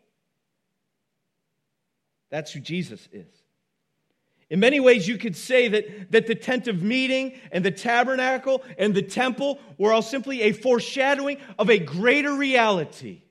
That's 2.30 2.52
who 2.52 2.60
Jesus 2.60 3.08
is. 3.12 3.39
In 4.50 4.60
many 4.60 4.80
ways, 4.80 5.08
you 5.08 5.18
could 5.18 5.36
say 5.36 5.68
that, 5.68 6.12
that 6.12 6.26
the 6.26 6.36
tent 6.36 6.68
of 6.68 6.82
meeting 6.82 7.40
and 7.52 7.64
the 7.64 7.72
tabernacle 7.72 8.64
and 8.78 8.96
the 8.96 9.04
temple 9.04 9.60
were 9.78 9.94
all 9.94 10.02
simply 10.02 10.42
a 10.42 10.54
foreshadowing 10.54 11.38
of 11.60 11.70
a 11.70 11.78
greater 11.78 12.34
reality 12.34 13.22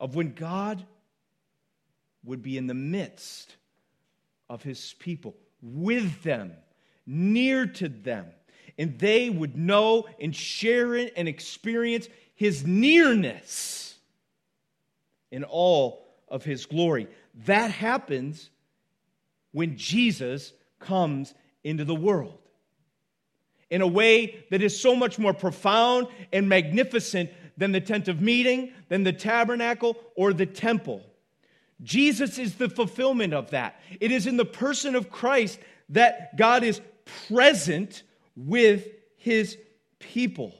of 0.00 0.16
when 0.16 0.32
God 0.32 0.84
would 2.24 2.42
be 2.42 2.58
in 2.58 2.66
the 2.66 2.74
midst 2.74 3.54
of 4.50 4.62
his 4.62 4.94
people, 4.98 5.36
with 5.62 6.22
them, 6.24 6.52
near 7.06 7.66
to 7.66 7.88
them, 7.88 8.26
and 8.76 8.98
they 8.98 9.30
would 9.30 9.56
know 9.56 10.06
and 10.20 10.34
share 10.34 10.96
it 10.96 11.12
and 11.16 11.28
experience 11.28 12.08
his 12.34 12.66
nearness 12.66 13.94
in 15.30 15.44
all 15.44 16.04
of 16.28 16.44
his 16.44 16.66
glory. 16.66 17.06
That 17.46 17.70
happens 17.70 18.50
when 19.52 19.76
Jesus 19.76 20.52
comes 20.80 21.34
into 21.62 21.84
the 21.84 21.94
world 21.94 22.38
in 23.70 23.80
a 23.80 23.86
way 23.86 24.44
that 24.50 24.60
is 24.60 24.78
so 24.78 24.94
much 24.94 25.18
more 25.18 25.32
profound 25.32 26.06
and 26.30 26.46
magnificent 26.46 27.30
than 27.56 27.72
the 27.72 27.80
tent 27.80 28.06
of 28.06 28.20
meeting, 28.20 28.72
than 28.88 29.02
the 29.02 29.12
tabernacle, 29.12 29.96
or 30.14 30.34
the 30.34 30.44
temple. 30.44 31.02
Jesus 31.82 32.38
is 32.38 32.56
the 32.56 32.68
fulfillment 32.68 33.32
of 33.32 33.50
that. 33.50 33.80
It 33.98 34.12
is 34.12 34.26
in 34.26 34.36
the 34.36 34.44
person 34.44 34.94
of 34.94 35.10
Christ 35.10 35.58
that 35.88 36.36
God 36.36 36.64
is 36.64 36.82
present 37.28 38.02
with 38.36 38.88
his 39.16 39.56
people 39.98 40.54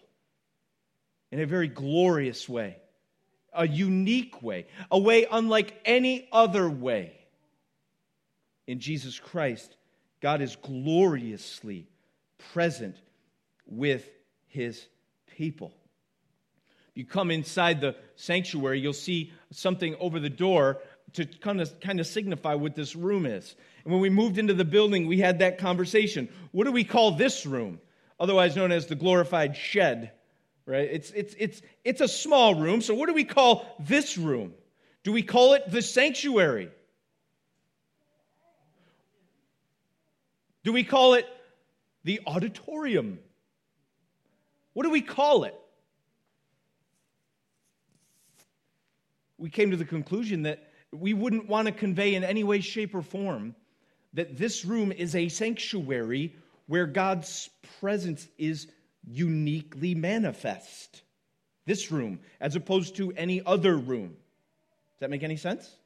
in 1.31 1.41
a 1.41 1.47
very 1.47 1.69
glorious 1.69 2.49
way, 2.49 2.77
a 3.53 3.69
unique 3.69 4.43
way, 4.43 4.67
a 4.91 4.99
way 4.99 5.27
unlike 5.31 5.81
any 5.85 6.29
other 6.33 6.69
way. 6.69 7.22
In 8.67 8.79
Jesus 8.79 9.19
Christ, 9.19 9.77
God 10.21 10.41
is 10.41 10.57
gloriously 10.57 11.89
present 12.53 12.97
with 13.67 14.09
his 14.47 14.87
people. 15.37 15.73
You 16.95 17.05
come 17.07 17.31
inside 17.31 17.81
the 17.81 17.97
sanctuary, 18.17 18.81
you'll 18.81 18.93
see 18.93 19.33
something 19.51 19.97
over 19.99 20.21
the 20.21 20.31
door 20.31 20.79
to 21.15 21.27
kind 21.27 21.61
of, 21.61 21.81
kind 21.81 22.01
of 22.01 22.07
signify 22.07 22.55
what 22.55 22.75
this 22.75 22.95
room 22.95 23.27
is. 23.27 23.55
And 23.85 23.93
when 23.93 24.03
we 24.03 24.11
moved 24.11 24.39
into 24.39 24.55
the 24.55 24.65
building, 24.65 25.07
we 25.07 25.19
had 25.19 25.41
that 25.41 25.59
conversation. 25.59 26.29
What 26.53 26.65
do 26.65 26.73
we 26.73 26.85
call 26.85 27.13
this 27.13 27.45
room? 27.45 27.81
Otherwise 28.21 28.57
known 28.57 28.73
as 28.73 28.87
the 28.87 28.95
glorified 28.95 29.57
shed, 29.57 30.13
right? 30.67 30.89
It's, 30.91 31.11
it's, 31.11 31.35
it's, 31.39 31.63
it's 31.85 32.01
a 32.01 32.09
small 32.09 32.55
room, 32.55 32.81
so 32.81 32.95
what 32.95 33.09
do 33.09 33.15
we 33.15 33.25
call 33.25 33.67
this 33.81 34.17
room? 34.17 34.55
Do 35.03 35.13
we 35.13 35.23
call 35.23 35.55
it 35.55 35.69
the 35.71 35.83
sanctuary? 35.83 36.71
Do 40.65 40.73
we 40.73 40.85
call 40.85 41.15
it 41.15 41.27
the 42.05 42.21
auditorium? 42.27 43.19
What 44.75 44.85
do 44.85 44.91
we 44.91 45.01
call 45.01 45.45
it? 45.45 45.55
We 49.39 49.51
came 49.51 49.73
to 49.73 49.77
the 49.77 49.85
conclusion 49.85 50.43
that 50.43 50.71
we 50.93 51.15
wouldn't 51.15 51.49
want 51.49 51.67
to 51.67 51.73
convey 51.73 52.15
in 52.15 52.23
any 52.23 52.45
way, 52.45 52.61
shape, 52.61 52.95
or 52.95 53.03
form 53.03 53.55
that 54.15 54.37
this 54.37 54.65
room 54.65 54.93
is 54.93 55.15
a 55.15 55.29
sanctuary 55.29 56.37
where 56.67 56.87
God's 56.87 57.49
presence 57.81 58.29
is 58.39 58.69
uniquely 59.05 59.95
manifest. 59.95 61.03
This 61.65 61.91
room, 61.91 62.21
as 62.41 62.57
opposed 62.57 62.97
to 62.97 63.13
any 63.13 63.43
other 63.45 63.77
room. 63.77 64.09
Does 64.11 65.01
that 65.01 65.11
make 65.11 65.23
any 65.23 65.37
sense? 65.37 65.77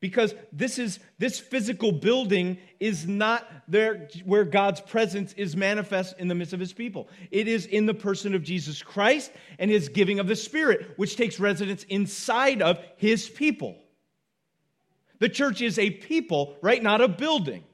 Because 0.00 0.34
this 0.52 0.78
is 0.78 0.98
this 1.18 1.40
physical 1.40 1.90
building 1.90 2.58
is 2.78 3.06
not 3.06 3.46
there 3.66 4.08
where 4.24 4.44
God's 4.44 4.80
presence 4.80 5.32
is 5.34 5.56
manifest 5.56 6.18
in 6.18 6.28
the 6.28 6.34
midst 6.34 6.52
of 6.52 6.60
his 6.60 6.72
people. 6.72 7.08
It 7.30 7.48
is 7.48 7.64
in 7.66 7.86
the 7.86 7.94
person 7.94 8.34
of 8.34 8.42
Jesus 8.42 8.82
Christ 8.82 9.32
and 9.58 9.70
his 9.70 9.88
giving 9.88 10.18
of 10.18 10.26
the 10.26 10.36
Spirit, 10.36 10.92
which 10.96 11.16
takes 11.16 11.40
residence 11.40 11.84
inside 11.84 12.60
of 12.60 12.78
his 12.96 13.28
people. 13.28 13.76
The 15.18 15.30
church 15.30 15.62
is 15.62 15.78
a 15.78 15.90
people, 15.90 16.56
right? 16.60 16.82
Not 16.82 17.00
a 17.00 17.08
building. 17.08 17.64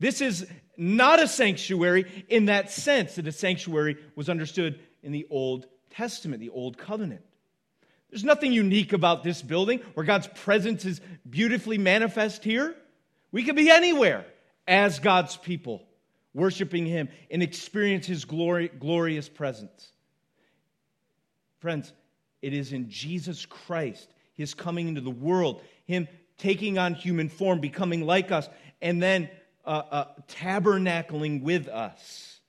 This 0.00 0.20
is 0.20 0.46
not 0.76 1.22
a 1.22 1.28
sanctuary 1.28 2.24
in 2.28 2.46
that 2.46 2.70
sense 2.70 3.14
that 3.14 3.28
a 3.28 3.32
sanctuary 3.32 3.96
was 4.16 4.28
understood 4.28 4.80
in 5.02 5.12
the 5.12 5.26
Old 5.30 5.66
Testament, 5.90 6.40
the 6.40 6.48
Old 6.48 6.78
Covenant. 6.78 7.22
There's 8.10 8.24
nothing 8.24 8.52
unique 8.52 8.92
about 8.92 9.22
this 9.22 9.40
building 9.40 9.80
where 9.94 10.04
God's 10.04 10.26
presence 10.26 10.84
is 10.84 11.00
beautifully 11.28 11.78
manifest 11.78 12.42
here. 12.42 12.74
We 13.30 13.44
could 13.44 13.56
be 13.56 13.70
anywhere 13.70 14.26
as 14.66 14.98
God's 14.98 15.36
people, 15.36 15.86
worshiping 16.34 16.86
Him 16.86 17.08
and 17.30 17.42
experience 17.42 18.06
His 18.06 18.24
glory, 18.24 18.68
glorious 18.68 19.28
presence. 19.28 19.92
Friends, 21.60 21.92
it 22.42 22.52
is 22.52 22.72
in 22.72 22.90
Jesus 22.90 23.46
Christ, 23.46 24.12
His 24.34 24.54
coming 24.54 24.88
into 24.88 25.00
the 25.00 25.10
world, 25.10 25.62
Him 25.84 26.08
taking 26.36 26.78
on 26.78 26.94
human 26.94 27.28
form, 27.28 27.60
becoming 27.60 28.04
like 28.04 28.32
us, 28.32 28.48
and 28.82 29.00
then 29.00 29.30
uh, 29.64 29.82
uh, 29.90 30.04
tabernacling 30.26 31.42
with 31.42 31.68
us, 31.68 32.40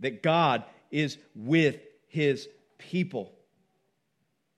that 0.00 0.22
God 0.22 0.64
is 0.90 1.16
with 1.34 1.78
His 2.08 2.48
people. 2.76 3.35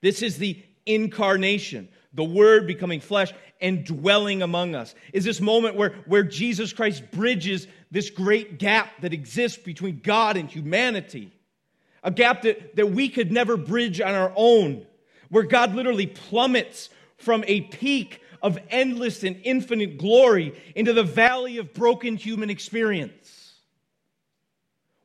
This 0.01 0.23
is 0.23 0.39
the 0.39 0.63
incarnation, 0.87 1.89
the 2.15 2.25
Word 2.25 2.67
becoming 2.67 3.01
flesh 3.01 3.33
and 3.61 3.85
dwelling 3.85 4.43
among 4.43 4.75
us. 4.75 4.95
Is 5.13 5.25
this 5.25 5.41
moment 5.41 5.77
where, 5.77 5.95
where 6.07 6.23
Jesus 6.23 6.73
Christ 6.73 7.11
bridges 7.11 7.67
this 7.91 8.11
great 8.11 8.59
gap 8.59 9.01
that 9.01 9.13
exists 9.13 9.59
between 9.59 10.01
God 10.03 10.37
and 10.37 10.49
humanity? 10.49 11.33
A 12.03 12.11
gap 12.11 12.43
that, 12.43 12.77
that 12.77 12.91
we 12.91 13.09
could 13.09 13.33
never 13.33 13.57
bridge 13.57 14.01
on 14.01 14.15
our 14.15 14.33
own, 14.37 14.87
where 15.29 15.43
God 15.43 15.75
literally 15.75 16.07
plummets 16.07 16.91
from 17.17 17.45
a 17.47 17.63
peak 17.63 18.23
of 18.41 18.59
endless 18.71 19.25
and 19.25 19.41
infinite 19.43 19.99
glory 19.99 20.55
into 20.77 20.93
the 20.93 21.03
valley 21.03 21.59
of 21.59 21.75
broken 21.75 22.17
human 22.17 22.51
experience. 22.51 23.38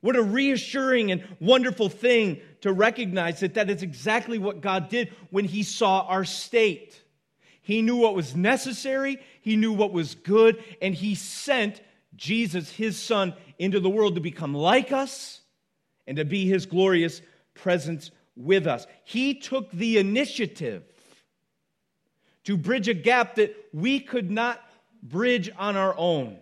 What 0.04 0.18
a 0.18 0.22
reassuring 0.22 1.12
and 1.12 1.24
wonderful 1.40 1.88
thing 1.88 2.42
to 2.60 2.74
recognize 2.74 3.40
that 3.40 3.54
that 3.54 3.70
is 3.70 3.84
exactly 3.84 4.38
what 4.38 4.60
God 4.60 4.90
did 4.90 5.14
when 5.30 5.46
He 5.46 5.64
saw 5.64 6.02
our 6.02 6.26
state. 6.26 7.02
He 7.62 7.82
knew 7.82 7.96
what 7.96 8.14
was 8.14 8.36
necessary, 8.36 9.22
He 9.40 9.56
knew 9.56 9.72
what 9.72 9.94
was 9.94 10.16
good, 10.16 10.62
and 10.82 10.94
He 10.94 11.16
sent 11.16 11.80
Jesus, 12.18 12.70
His 12.70 13.02
Son, 13.02 13.34
into 13.58 13.80
the 13.80 13.90
world 13.90 14.16
to 14.16 14.22
become 14.22 14.54
like 14.54 14.92
us 14.92 15.40
and 16.06 16.18
to 16.18 16.26
be 16.26 16.48
His 16.48 16.66
glorious 16.66 17.22
presence 17.54 18.12
with 18.36 18.68
us. 18.68 18.86
He 19.06 19.36
took 19.36 19.72
the 19.72 20.00
initiative 20.00 20.84
to 22.44 22.58
bridge 22.58 22.90
a 22.90 22.94
gap 22.94 23.36
that 23.36 23.56
we 23.72 24.02
could 24.02 24.30
not 24.30 24.62
bridge 25.02 25.50
on 25.58 25.78
our 25.78 25.96
own. 25.98 26.40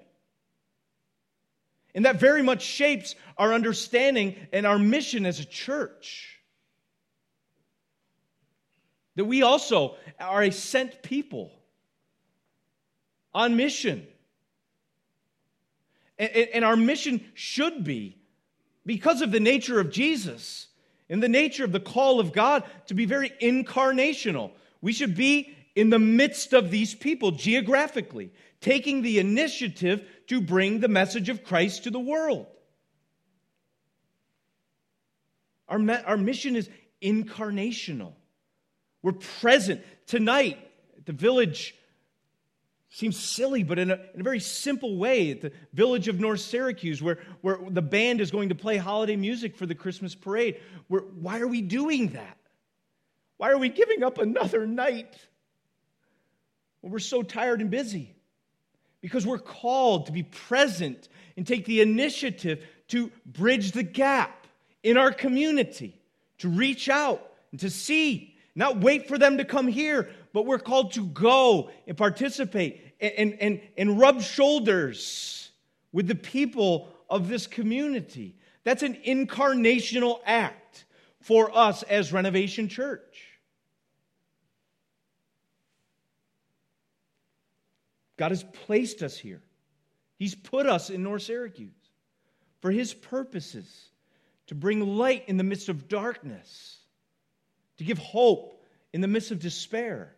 And 1.94 2.06
that 2.06 2.20
very 2.20 2.42
much 2.42 2.62
shapes 2.62 3.16
our 3.38 3.54
understanding 3.54 4.36
and 4.54 4.66
our 4.66 4.80
mission 4.80 5.26
as 5.26 5.40
a 5.40 5.46
church. 5.46 6.40
That 9.16 9.26
we 9.26 9.42
also 9.42 9.96
are 10.20 10.44
a 10.44 10.52
sent 10.52 11.04
people 11.04 11.52
on 13.34 13.56
mission. 13.56 14.08
And 16.18 16.64
our 16.64 16.76
mission 16.76 17.26
should 17.34 17.84
be, 17.84 18.18
because 18.86 19.22
of 19.22 19.32
the 19.32 19.40
nature 19.40 19.80
of 19.80 19.92
Jesus 19.92 20.68
and 21.10 21.22
the 21.22 21.30
nature 21.30 21.66
of 21.66 21.72
the 21.72 21.80
call 21.80 22.20
of 22.20 22.32
God, 22.32 22.64
to 22.88 22.94
be 22.94 23.06
very 23.06 23.32
incarnational. 23.42 24.52
We 24.82 24.94
should 24.94 25.16
be 25.16 25.58
in 25.76 25.90
the 25.90 26.00
midst 26.00 26.54
of 26.54 26.72
these 26.72 26.94
people 26.96 27.32
geographically, 27.32 28.32
taking 28.60 29.02
the 29.02 29.20
initiative 29.20 30.08
to 30.32 30.40
bring 30.40 30.80
the 30.80 30.88
message 30.88 31.28
of 31.28 31.44
Christ 31.44 31.84
to 31.84 31.92
the 31.92 32.00
world. 32.00 32.46
Our, 35.68 35.78
our 36.06 36.16
mission 36.16 36.56
is 36.56 36.70
incarnational. 37.02 38.14
We're 39.02 39.12
present. 39.12 39.82
Tonight, 40.08 40.58
at 40.98 41.06
the 41.06 41.12
village 41.12 41.76
seems 42.88 43.20
silly, 43.20 43.64
but 43.64 43.78
in 43.78 43.92
a, 43.92 44.00
in 44.14 44.22
a, 44.22 44.24
very 44.24 44.40
simple 44.40 44.96
way, 44.96 45.32
at 45.32 45.42
the 45.42 45.52
village 45.74 46.08
of 46.08 46.22
North 46.22 46.40
Syracuse, 46.40 47.02
where, 47.02 47.20
where 47.42 47.58
the 47.70 47.82
band 47.82 48.22
is 48.22 48.32
going 48.32 48.48
to 48.50 48.56
play 48.56 48.78
holiday 48.78 49.18
music 49.18 49.58
for 49.58 49.66
the 49.66 49.76
Christmas 49.76 50.16
parade. 50.16 50.62
Where, 50.88 51.02
why 51.02 51.42
are 51.42 51.48
we 51.48 51.62
doing 51.62 52.12
that? 52.12 52.38
Why 53.36 53.52
are 53.52 53.58
we 53.58 53.68
giving 53.68 54.02
up 54.02 54.18
another 54.18 54.66
night 54.66 55.14
when 56.80 56.94
we're 56.94 57.00
so 57.00 57.22
tired 57.22 57.60
and 57.60 57.70
busy? 57.70 58.16
Because 59.02 59.26
we're 59.26 59.40
called 59.40 60.06
to 60.06 60.12
be 60.12 60.24
present 60.24 61.10
and 61.36 61.46
take 61.46 61.66
the 61.66 61.82
initiative 61.82 62.64
to 62.90 63.12
bridge 63.26 63.72
the 63.72 63.84
gap 63.84 64.48
in 64.84 64.98
our 64.98 65.12
community, 65.12 66.00
to 66.40 66.50
reach 66.50 66.90
out 66.90 67.34
and 67.52 67.60
to 67.60 67.70
see, 67.70 68.36
not 68.56 68.80
wait 68.80 69.08
for 69.08 69.18
them 69.18 69.38
to 69.38 69.46
come 69.46 69.68
here, 69.68 70.10
but 70.34 70.46
we're 70.46 70.60
called 70.60 70.94
to 70.94 71.06
go 71.08 71.70
and 71.88 71.98
participate 71.98 72.94
and, 73.00 73.34
and, 73.40 73.62
and, 73.78 74.00
rub 74.00 74.22
shoulders 74.22 75.52
with 75.92 76.08
the 76.08 76.16
people 76.16 76.90
of 77.10 77.28
this 77.28 77.48
community. 77.48 78.36
That's 78.64 78.84
an 78.84 78.96
incarnational 79.06 80.20
act 80.26 80.86
for 81.20 81.56
us 81.56 81.84
as 81.84 82.14
Renovation 82.14 82.70
Church. 82.70 83.31
God 88.22 88.30
has 88.30 88.44
placed 88.44 89.02
us 89.02 89.18
here. 89.18 89.42
He's 90.20 90.36
put 90.36 90.68
us 90.68 90.92
in 90.92 91.02
North 91.02 91.24
Syracuse 91.24 91.74
for 92.60 92.70
His 92.70 92.94
purposes 92.94 93.66
to 94.46 94.54
bring 94.54 94.96
light 94.96 95.24
in 95.26 95.38
the 95.38 95.44
midst 95.44 95.70
of 95.70 95.88
darkness, 95.88 96.78
to 97.80 97.84
give 97.84 97.98
hope 97.98 98.64
in 98.94 99.02
the 99.02 99.08
midst 99.08 99.32
of 99.32 99.40
despair. 99.40 100.16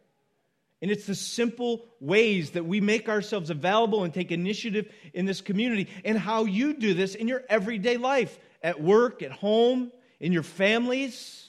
And 0.82 0.92
it's 0.92 1.06
the 1.06 1.16
simple 1.16 1.86
ways 2.02 2.52
that 2.52 2.66
we 2.66 2.82
make 2.82 3.08
ourselves 3.08 3.50
available 3.50 4.04
and 4.04 4.14
take 4.14 4.34
initiative 4.34 4.92
in 5.14 5.26
this 5.26 5.40
community, 5.40 5.88
and 6.04 6.18
how 6.18 6.44
you 6.44 6.74
do 6.74 6.94
this 6.94 7.16
in 7.16 7.30
your 7.30 7.44
everyday 7.48 7.96
life 7.96 8.38
at 8.62 8.82
work, 8.82 9.24
at 9.24 9.32
home, 9.32 9.94
in 10.20 10.34
your 10.34 10.44
families. 10.44 11.48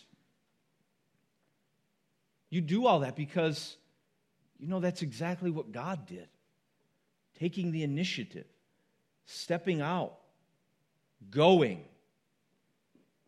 You 2.49 2.61
do 2.61 2.87
all 2.87 3.01
that 3.01 3.17
because 3.17 3.77
you 4.61 4.69
know 4.69 4.79
that's 4.79 5.03
exactly 5.03 5.51
what 5.51 5.73
God 5.73 6.07
did 6.07 6.29
taking 7.39 7.73
the 7.73 7.83
initiative, 7.83 8.47
stepping 9.27 9.81
out, 9.81 10.15
going, 11.31 11.85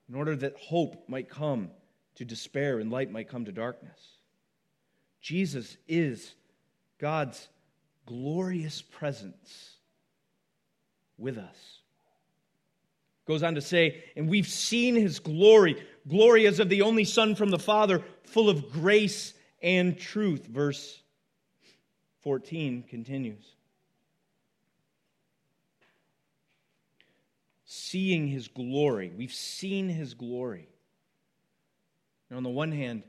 in 0.08 0.14
order 0.14 0.36
that 0.36 0.56
hope 0.56 1.08
might 1.08 1.28
come 1.28 1.70
to 2.16 2.24
despair 2.24 2.78
and 2.78 2.90
light 2.90 3.10
might 3.10 3.28
come 3.28 3.44
to 3.44 3.52
darkness. 3.52 3.98
Jesus 5.20 5.76
is 5.88 6.34
God's 6.98 7.48
glorious 8.06 8.80
presence 8.82 9.74
with 11.18 11.38
us. 11.38 11.80
Goes 13.26 13.42
on 13.42 13.56
to 13.56 13.60
say, 13.60 14.04
and 14.14 14.28
we've 14.28 14.46
seen 14.46 14.94
his 14.94 15.18
glory, 15.18 15.82
glory 16.06 16.46
as 16.46 16.60
of 16.60 16.68
the 16.68 16.82
only 16.82 17.04
Son 17.04 17.34
from 17.34 17.50
the 17.50 17.58
Father, 17.58 18.04
full 18.22 18.48
of 18.48 18.70
grace 18.70 19.34
and 19.60 19.98
truth. 19.98 20.46
Verse 20.46 21.02
14 22.22 22.84
continues. 22.88 23.55
Seeing 27.76 28.26
his 28.26 28.48
glory. 28.48 29.12
We've 29.16 29.32
seen 29.32 29.88
his 29.88 30.14
glory. 30.14 30.68
Now, 32.30 32.38
on 32.38 32.42
the 32.42 32.50
one 32.50 32.72
hand, 32.72 33.02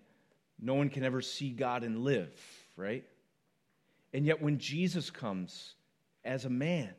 no 0.59 0.75
one 0.75 0.89
can 0.89 1.03
ever 1.03 1.21
see 1.21 1.49
God 1.49 1.83
and 1.83 2.03
live, 2.03 2.31
right? 2.75 3.03
And 4.13 4.25
yet, 4.25 4.41
when 4.41 4.59
Jesus 4.59 5.09
comes 5.09 5.75
as 6.23 6.45
a 6.45 6.49
man, 6.49 6.89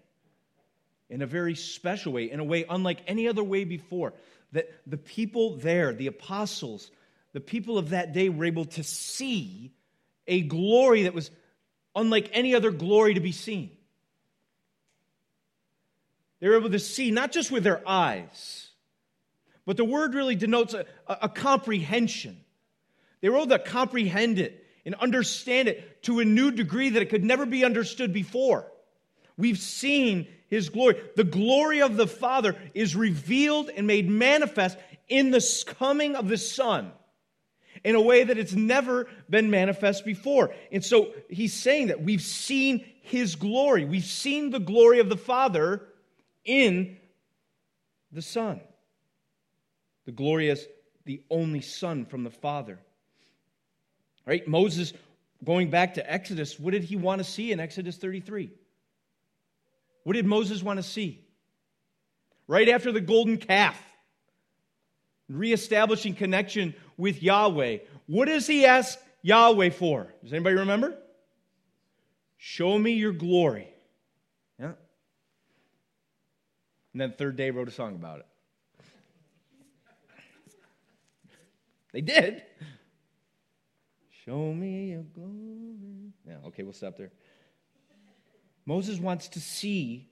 in 1.10 1.22
a 1.22 1.26
very 1.26 1.54
special 1.54 2.12
way, 2.12 2.30
in 2.30 2.40
a 2.40 2.44
way 2.44 2.64
unlike 2.68 3.00
any 3.06 3.28
other 3.28 3.42
way 3.42 3.64
before, 3.64 4.12
that 4.52 4.70
the 4.86 4.96
people 4.96 5.56
there, 5.56 5.92
the 5.92 6.06
apostles, 6.06 6.90
the 7.32 7.40
people 7.40 7.78
of 7.78 7.90
that 7.90 8.12
day 8.12 8.28
were 8.28 8.44
able 8.44 8.64
to 8.66 8.82
see 8.82 9.72
a 10.26 10.42
glory 10.42 11.04
that 11.04 11.14
was 11.14 11.30
unlike 11.94 12.30
any 12.32 12.54
other 12.54 12.70
glory 12.70 13.14
to 13.14 13.20
be 13.20 13.32
seen. 13.32 13.70
They 16.40 16.48
were 16.48 16.56
able 16.56 16.70
to 16.70 16.78
see 16.78 17.10
not 17.10 17.32
just 17.32 17.50
with 17.50 17.64
their 17.64 17.86
eyes, 17.88 18.68
but 19.66 19.76
the 19.76 19.84
word 19.84 20.14
really 20.14 20.36
denotes 20.36 20.74
a, 20.74 20.86
a, 21.06 21.28
comprehension. 21.28 22.38
They 23.20 23.28
were 23.28 23.36
able 23.36 23.48
to 23.48 23.58
comprehend 23.58 24.38
it 24.38 24.64
and 24.86 24.94
understand 24.94 25.68
it 25.68 26.02
to 26.04 26.20
a 26.20 26.24
new 26.24 26.50
degree 26.50 26.90
that 26.90 27.02
it 27.02 27.10
could 27.10 27.24
never 27.24 27.44
be 27.44 27.64
understood 27.64 28.12
before. 28.12 28.70
We've 29.36 29.58
seen 29.58 30.26
his 30.48 30.68
glory. 30.70 30.96
The 31.16 31.24
glory 31.24 31.82
of 31.82 31.96
the 31.96 32.06
Father 32.06 32.56
is 32.72 32.96
revealed 32.96 33.68
and 33.68 33.86
made 33.86 34.08
manifest 34.08 34.78
in 35.08 35.30
the 35.30 35.64
coming 35.78 36.16
of 36.16 36.28
the 36.28 36.38
Son. 36.38 36.92
in 37.84 37.94
a 37.94 38.00
way 38.00 38.24
that 38.24 38.38
it's 38.38 38.54
never 38.54 39.06
been 39.30 39.50
manifest 39.50 40.04
before. 40.04 40.52
And 40.72 40.84
so 40.84 41.12
he's 41.28 41.54
saying 41.54 41.88
that 41.88 42.02
we've 42.02 42.22
seen 42.22 42.84
his 43.02 43.36
glory. 43.36 43.84
We've 43.84 44.02
seen 44.04 44.50
the 44.50 44.58
glory 44.58 44.98
of 44.98 45.08
the 45.08 45.16
Father 45.16 45.86
in 46.48 46.96
the 48.10 48.22
Son. 48.22 48.60
The 50.06 50.12
glory 50.12 50.50
as 50.50 50.66
the 51.04 51.22
only 51.30 51.60
Son 51.60 52.06
from 52.06 52.24
the 52.24 52.30
Father. 52.30 52.78
Right? 54.26 54.46
Moses, 54.48 54.92
going 55.44 55.70
back 55.70 55.94
to 55.94 56.10
Exodus, 56.10 56.58
what 56.58 56.72
did 56.72 56.82
he 56.82 56.96
want 56.96 57.18
to 57.18 57.24
see 57.24 57.52
in 57.52 57.60
Exodus 57.60 57.96
33? 57.98 58.50
What 60.04 60.14
did 60.14 60.26
Moses 60.26 60.62
want 60.62 60.78
to 60.78 60.82
see? 60.82 61.24
Right 62.46 62.70
after 62.70 62.92
the 62.92 63.00
golden 63.00 63.36
calf, 63.36 63.78
reestablishing 65.28 66.14
connection 66.14 66.74
with 66.96 67.22
Yahweh. 67.22 67.78
What 68.06 68.26
does 68.26 68.46
he 68.46 68.64
ask 68.64 68.98
Yahweh 69.20 69.70
for? 69.70 70.14
Does 70.22 70.32
anybody 70.32 70.56
remember? 70.56 70.96
Show 72.38 72.78
me 72.78 72.92
your 72.92 73.12
glory. 73.12 73.68
Yeah. 74.58 74.72
And 76.98 77.12
then 77.12 77.16
third 77.16 77.36
day 77.36 77.52
wrote 77.52 77.68
a 77.68 77.70
song 77.70 77.94
about 77.94 78.18
it. 78.18 78.26
They 81.92 82.00
did. 82.00 82.42
Show 84.24 84.52
me 84.52 84.90
your 84.90 85.04
glory. 85.14 86.12
Yeah, 86.26 86.38
okay, 86.48 86.64
we'll 86.64 86.72
stop 86.72 86.96
there. 86.96 87.12
Moses 88.66 88.98
wants 88.98 89.28
to 89.28 89.40
see 89.40 90.08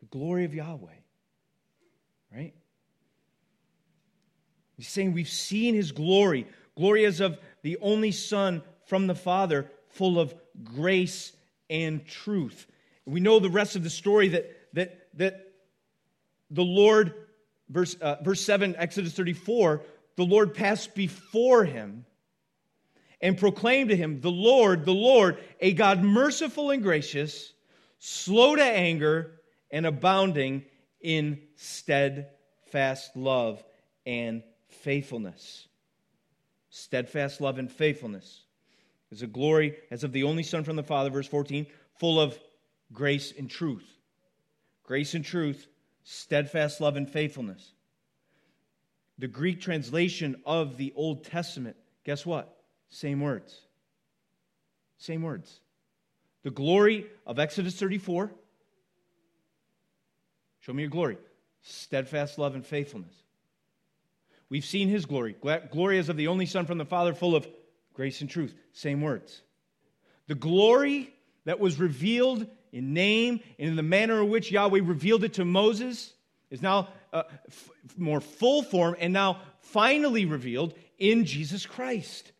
the 0.00 0.06
glory 0.06 0.44
of 0.44 0.56
Yahweh, 0.56 0.90
right? 2.34 2.54
He's 4.76 4.88
saying 4.88 5.12
we've 5.12 5.28
seen 5.28 5.76
his 5.76 5.92
glory, 5.92 6.48
glory 6.76 7.04
as 7.04 7.20
of 7.20 7.38
the 7.62 7.78
only 7.80 8.10
Son 8.10 8.60
from 8.86 9.06
the 9.06 9.14
Father, 9.14 9.70
full 9.90 10.18
of 10.18 10.34
grace 10.64 11.30
and 11.68 12.04
truth. 12.04 12.66
We 13.06 13.20
know 13.20 13.38
the 13.38 13.50
rest 13.50 13.76
of 13.76 13.84
the 13.84 13.90
story 13.90 14.26
that, 14.30 14.56
that, 14.74 15.08
that 15.14 15.52
the 16.50 16.64
Lord, 16.64 17.14
verse, 17.68 17.94
uh, 17.94 18.16
verse 18.22 18.40
7, 18.40 18.74
Exodus 18.76 19.12
34, 19.14 19.82
the 20.16 20.24
Lord 20.24 20.54
passed 20.54 20.94
before 20.94 21.64
him 21.64 22.04
and 23.20 23.36
proclaimed 23.36 23.90
to 23.90 23.96
him, 23.96 24.20
The 24.20 24.30
Lord, 24.30 24.84
the 24.84 24.94
Lord, 24.94 25.38
a 25.60 25.72
God 25.72 26.02
merciful 26.02 26.70
and 26.70 26.82
gracious, 26.82 27.52
slow 27.98 28.56
to 28.56 28.64
anger, 28.64 29.40
and 29.70 29.86
abounding 29.86 30.64
in 31.00 31.40
steadfast 31.56 33.16
love 33.16 33.62
and 34.06 34.42
faithfulness. 34.68 35.68
Steadfast 36.70 37.40
love 37.40 37.58
and 37.58 37.70
faithfulness 37.70 38.42
is 39.10 39.22
a 39.22 39.26
glory 39.26 39.76
as 39.90 40.04
of 40.04 40.12
the 40.12 40.24
only 40.24 40.42
Son 40.42 40.64
from 40.64 40.76
the 40.76 40.82
Father, 40.82 41.10
verse 41.10 41.26
14, 41.26 41.66
full 41.98 42.20
of 42.20 42.38
grace 42.92 43.32
and 43.36 43.50
truth. 43.50 43.99
Grace 44.90 45.14
and 45.14 45.24
truth, 45.24 45.68
steadfast 46.02 46.80
love 46.80 46.96
and 46.96 47.08
faithfulness. 47.08 47.74
The 49.18 49.28
Greek 49.28 49.60
translation 49.60 50.42
of 50.44 50.78
the 50.78 50.92
Old 50.96 51.22
Testament, 51.22 51.76
guess 52.02 52.26
what? 52.26 52.52
Same 52.88 53.20
words. 53.20 53.56
Same 54.98 55.22
words. 55.22 55.60
The 56.42 56.50
glory 56.50 57.06
of 57.24 57.38
Exodus 57.38 57.76
34. 57.76 58.32
Show 60.58 60.72
me 60.72 60.82
your 60.82 60.90
glory. 60.90 61.18
Steadfast 61.62 62.36
love 62.36 62.56
and 62.56 62.66
faithfulness. 62.66 63.14
We've 64.48 64.64
seen 64.64 64.88
his 64.88 65.06
glory. 65.06 65.36
Glory 65.70 66.00
as 66.00 66.08
of 66.08 66.16
the 66.16 66.26
only 66.26 66.46
Son 66.46 66.66
from 66.66 66.78
the 66.78 66.84
Father, 66.84 67.14
full 67.14 67.36
of 67.36 67.46
grace 67.94 68.22
and 68.22 68.28
truth. 68.28 68.52
Same 68.72 69.02
words. 69.02 69.40
The 70.26 70.34
glory 70.34 71.14
that 71.44 71.60
was 71.60 71.78
revealed 71.78 72.48
in 72.72 72.94
name 72.94 73.40
and 73.58 73.68
in 73.68 73.76
the 73.76 73.82
manner 73.82 74.22
in 74.22 74.30
which 74.30 74.50
Yahweh 74.50 74.80
revealed 74.82 75.24
it 75.24 75.34
to 75.34 75.44
Moses 75.44 76.12
is 76.50 76.62
now 76.62 76.88
uh, 77.12 77.22
f- 77.48 77.70
more 77.96 78.20
full 78.20 78.62
form 78.62 78.96
and 78.98 79.12
now 79.12 79.40
finally 79.60 80.24
revealed 80.24 80.74
in 80.98 81.24
Jesus 81.24 81.66
Christ. 81.66 82.32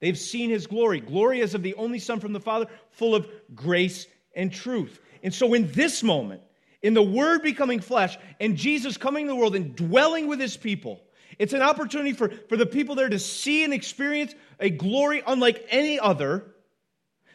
They've 0.00 0.18
seen 0.18 0.50
his 0.50 0.66
glory. 0.66 1.00
Glory 1.00 1.42
as 1.42 1.54
of 1.54 1.62
the 1.62 1.74
only 1.74 1.98
Son 1.98 2.18
from 2.18 2.32
the 2.32 2.40
Father, 2.40 2.66
full 2.90 3.14
of 3.14 3.28
grace 3.54 4.06
and 4.34 4.52
truth. 4.52 5.00
And 5.22 5.32
so, 5.32 5.54
in 5.54 5.70
this 5.72 6.02
moment, 6.02 6.42
in 6.82 6.94
the 6.94 7.02
Word 7.02 7.42
becoming 7.42 7.80
flesh 7.80 8.18
and 8.40 8.56
Jesus 8.56 8.96
coming 8.96 9.26
to 9.26 9.28
the 9.32 9.36
world 9.36 9.54
and 9.54 9.76
dwelling 9.76 10.26
with 10.26 10.40
his 10.40 10.56
people, 10.56 11.00
it's 11.38 11.52
an 11.52 11.62
opportunity 11.62 12.12
for, 12.12 12.30
for 12.48 12.56
the 12.56 12.66
people 12.66 12.94
there 12.94 13.08
to 13.08 13.18
see 13.18 13.64
and 13.64 13.72
experience 13.72 14.34
a 14.58 14.70
glory 14.70 15.22
unlike 15.26 15.64
any 15.70 15.98
other, 16.00 16.51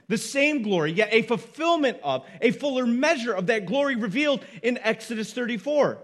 the 0.08 0.17
same 0.17 0.62
glory, 0.62 0.93
yet 0.93 1.10
a 1.12 1.22
fulfillment 1.22 1.98
of, 2.04 2.26
a 2.41 2.52
fuller 2.52 2.86
measure 2.86 3.34
of 3.34 3.48
that 3.48 3.65
glory 3.65 3.96
revealed 3.96 4.43
in 4.63 4.78
Exodus 4.78 5.34
34. 5.34 5.98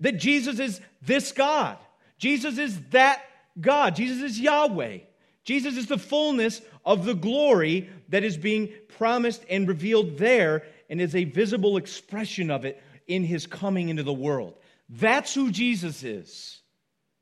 That 0.00 0.18
Jesus 0.18 0.58
is 0.58 0.80
this 1.02 1.32
God. 1.32 1.78
Jesus 2.18 2.58
is 2.58 2.80
that 2.90 3.22
God. 3.60 3.96
Jesus 3.96 4.22
is 4.22 4.40
Yahweh. 4.40 4.98
Jesus 5.44 5.76
is 5.76 5.86
the 5.86 5.98
fullness 5.98 6.60
of 6.84 7.04
the 7.04 7.14
glory 7.14 7.88
that 8.08 8.24
is 8.24 8.36
being 8.36 8.70
promised 8.88 9.44
and 9.48 9.66
revealed 9.66 10.18
there 10.18 10.64
and 10.90 11.00
is 11.00 11.14
a 11.14 11.24
visible 11.24 11.76
expression 11.76 12.50
of 12.50 12.64
it 12.64 12.82
in 13.06 13.24
his 13.24 13.46
coming 13.46 13.88
into 13.88 14.02
the 14.02 14.12
world. 14.12 14.54
That's 14.88 15.34
who 15.34 15.50
Jesus 15.50 16.02
is 16.02 16.60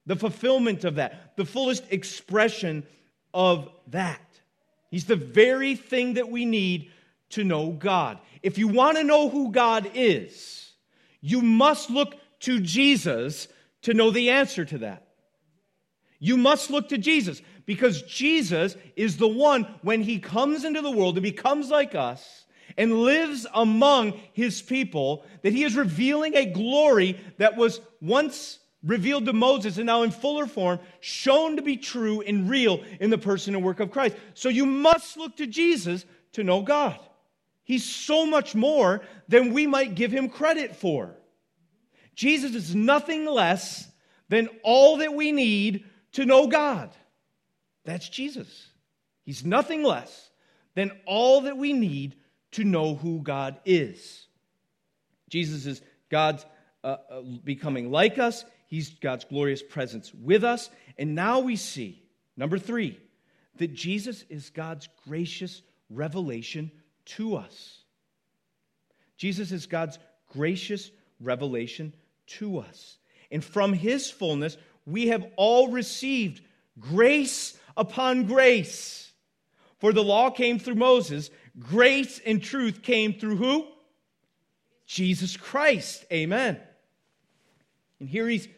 the 0.07 0.17
fulfillment 0.17 0.85
of 0.85 0.95
that, 0.95 1.37
the 1.37 1.45
fullest 1.45 1.85
expression 1.91 2.87
of 3.35 3.69
that. 3.89 4.21
He's 4.91 5.07
the 5.07 5.17
very 5.17 5.75
thing 5.75 6.15
that 6.15 6.31
we 6.31 6.45
need 6.45 6.91
to 7.31 7.45
know 7.45 7.71
God. 7.73 8.19
If 8.43 8.59
you 8.59 8.69
want 8.69 8.97
to 8.97 9.05
know 9.05 9.29
who 9.29 9.51
God 9.51 9.91
is, 9.95 10.73
you 11.21 11.43
must 11.43 11.91
look 11.91 12.15
to 12.41 12.61
Jesus 12.61 13.49
to 13.83 13.95
know 13.95 14.11
the 14.11 14.31
answer 14.31 14.65
to 14.65 14.79
that. 14.79 15.07
You 16.19 16.37
must 16.37 16.71
look 16.71 16.89
to 16.91 16.99
Jesus 16.99 17.43
because 17.67 18.03
Jesus 18.03 18.77
is 18.95 19.17
the 19.17 19.29
one, 19.29 19.65
when 19.83 20.03
he 20.03 20.19
comes 20.19 20.65
into 20.65 20.81
the 20.81 20.91
world 20.91 21.17
and 21.17 21.23
becomes 21.23 21.69
like 21.69 21.95
us 21.95 22.47
and 22.77 23.01
lives 23.01 23.47
among 23.55 24.21
his 24.33 24.63
people, 24.63 25.25
that 25.43 25.53
he 25.53 25.65
is 25.65 25.77
revealing 25.77 26.37
a 26.37 26.47
glory 26.47 27.19
that 27.39 27.57
was 27.57 27.81
once 28.01 28.59
revealed 28.87 29.27
to 29.27 29.33
Moses 29.33 29.77
and 29.77 29.87
now 29.87 30.03
in 30.03 30.11
fuller 30.11 30.47
form, 30.47 30.79
shown 31.01 31.57
to 31.57 31.63
be 31.63 31.77
true 31.77 32.23
and 32.23 32.49
real 32.49 32.83
in 33.01 33.11
the 33.11 33.19
person 33.19 33.55
and 33.55 33.65
work 33.65 33.81
of 33.81 33.91
Christ. 33.91 34.17
So 34.35 34.49
you 34.49 34.65
must 34.65 35.17
look 35.17 35.37
to 35.37 35.47
Jesus 35.47 36.07
to 36.33 36.45
know 36.45 36.63
God. 36.63 36.99
He's 37.65 37.85
so 37.85 38.25
much 38.25 38.55
more 38.55 39.03
than 39.29 39.53
we 39.53 39.67
might 39.67 39.97
give 39.97 40.13
him 40.13 40.29
credit 40.29 40.77
for. 40.77 41.17
Jesus 42.15 42.55
is 42.55 42.75
nothing 42.75 43.27
less 43.27 43.91
than 44.29 44.49
all 44.63 44.99
that 44.99 45.13
we 45.13 45.33
need 45.33 45.85
to 46.13 46.25
know 46.25 46.47
God. 46.47 46.91
That's 47.85 48.09
Jesus. 48.09 48.69
He's 49.25 49.45
nothing 49.45 49.83
less 49.83 50.31
than 50.75 50.93
all 51.07 51.43
that 51.43 51.57
we 51.57 51.73
need 51.73 52.17
to 52.53 52.65
know 52.65 52.95
who 52.95 53.21
God 53.21 53.59
is. 53.65 54.27
Jesus 55.29 55.67
is 55.67 55.83
God's 56.09 56.47
uh, 56.85 56.97
uh, 57.11 57.21
becoming 57.43 57.91
like 57.91 58.19
us. 58.19 58.45
He's 58.67 58.91
God's 58.91 59.25
glorious 59.25 59.63
presence 59.63 60.13
with 60.15 60.45
us. 60.45 60.71
And 60.99 61.15
now 61.15 61.41
we 61.41 61.57
see, 61.57 62.03
number 62.37 62.59
three, 62.59 62.99
that 63.59 63.75
Jesus 63.75 64.25
is 64.29 64.51
God's 64.51 64.89
gracious 65.09 65.63
revelation 65.89 66.71
to 67.07 67.37
us. 67.37 67.81
Jesus 69.17 69.53
is 69.53 69.67
God's 69.67 69.99
gracious 70.33 70.91
revelation 71.21 71.95
to 72.27 72.59
us. 72.59 72.99
And 73.31 73.45
from 73.45 73.73
his 73.73 74.11
fullness, 74.11 74.57
we 74.85 75.09
have 75.09 75.27
all 75.37 75.69
received 75.69 76.43
grace 76.79 77.57
upon 77.77 78.25
grace. 78.25 79.11
For 79.79 79.93
the 79.93 80.03
law 80.05 80.31
came 80.31 80.59
through 80.59 80.77
Moses, 80.77 81.31
grace 81.59 82.21
and 82.25 82.43
truth 82.43 82.83
came 82.83 83.15
through 83.15 83.37
who? 83.37 83.67
Jesus 84.87 85.37
Christ. 85.37 86.05
Amen. 86.13 86.59
And 88.01 88.09
here 88.09 88.29
he's 88.29 88.49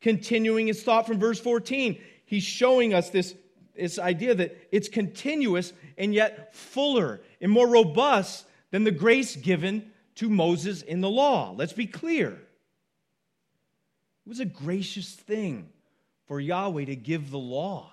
continuing 0.00 0.66
his 0.66 0.82
thought 0.82 1.06
from 1.06 1.18
verse 1.18 1.40
14. 1.40 2.00
He's 2.24 2.42
showing 2.42 2.94
us 2.94 3.10
this, 3.10 3.34
this 3.74 3.98
idea 3.98 4.34
that 4.34 4.56
it's 4.72 4.88
continuous 4.88 5.72
and 5.96 6.12
yet 6.14 6.54
fuller 6.54 7.20
and 7.40 7.50
more 7.50 7.68
robust 7.68 8.46
than 8.70 8.84
the 8.84 8.90
grace 8.90 9.36
given 9.36 9.90
to 10.16 10.28
Moses 10.28 10.82
in 10.82 11.00
the 11.00 11.10
law. 11.10 11.54
Let's 11.56 11.72
be 11.72 11.86
clear. 11.86 12.30
It 12.30 14.28
was 14.28 14.40
a 14.40 14.44
gracious 14.44 15.14
thing 15.14 15.68
for 16.26 16.40
Yahweh 16.40 16.86
to 16.86 16.96
give 16.96 17.30
the 17.30 17.38
law 17.38 17.92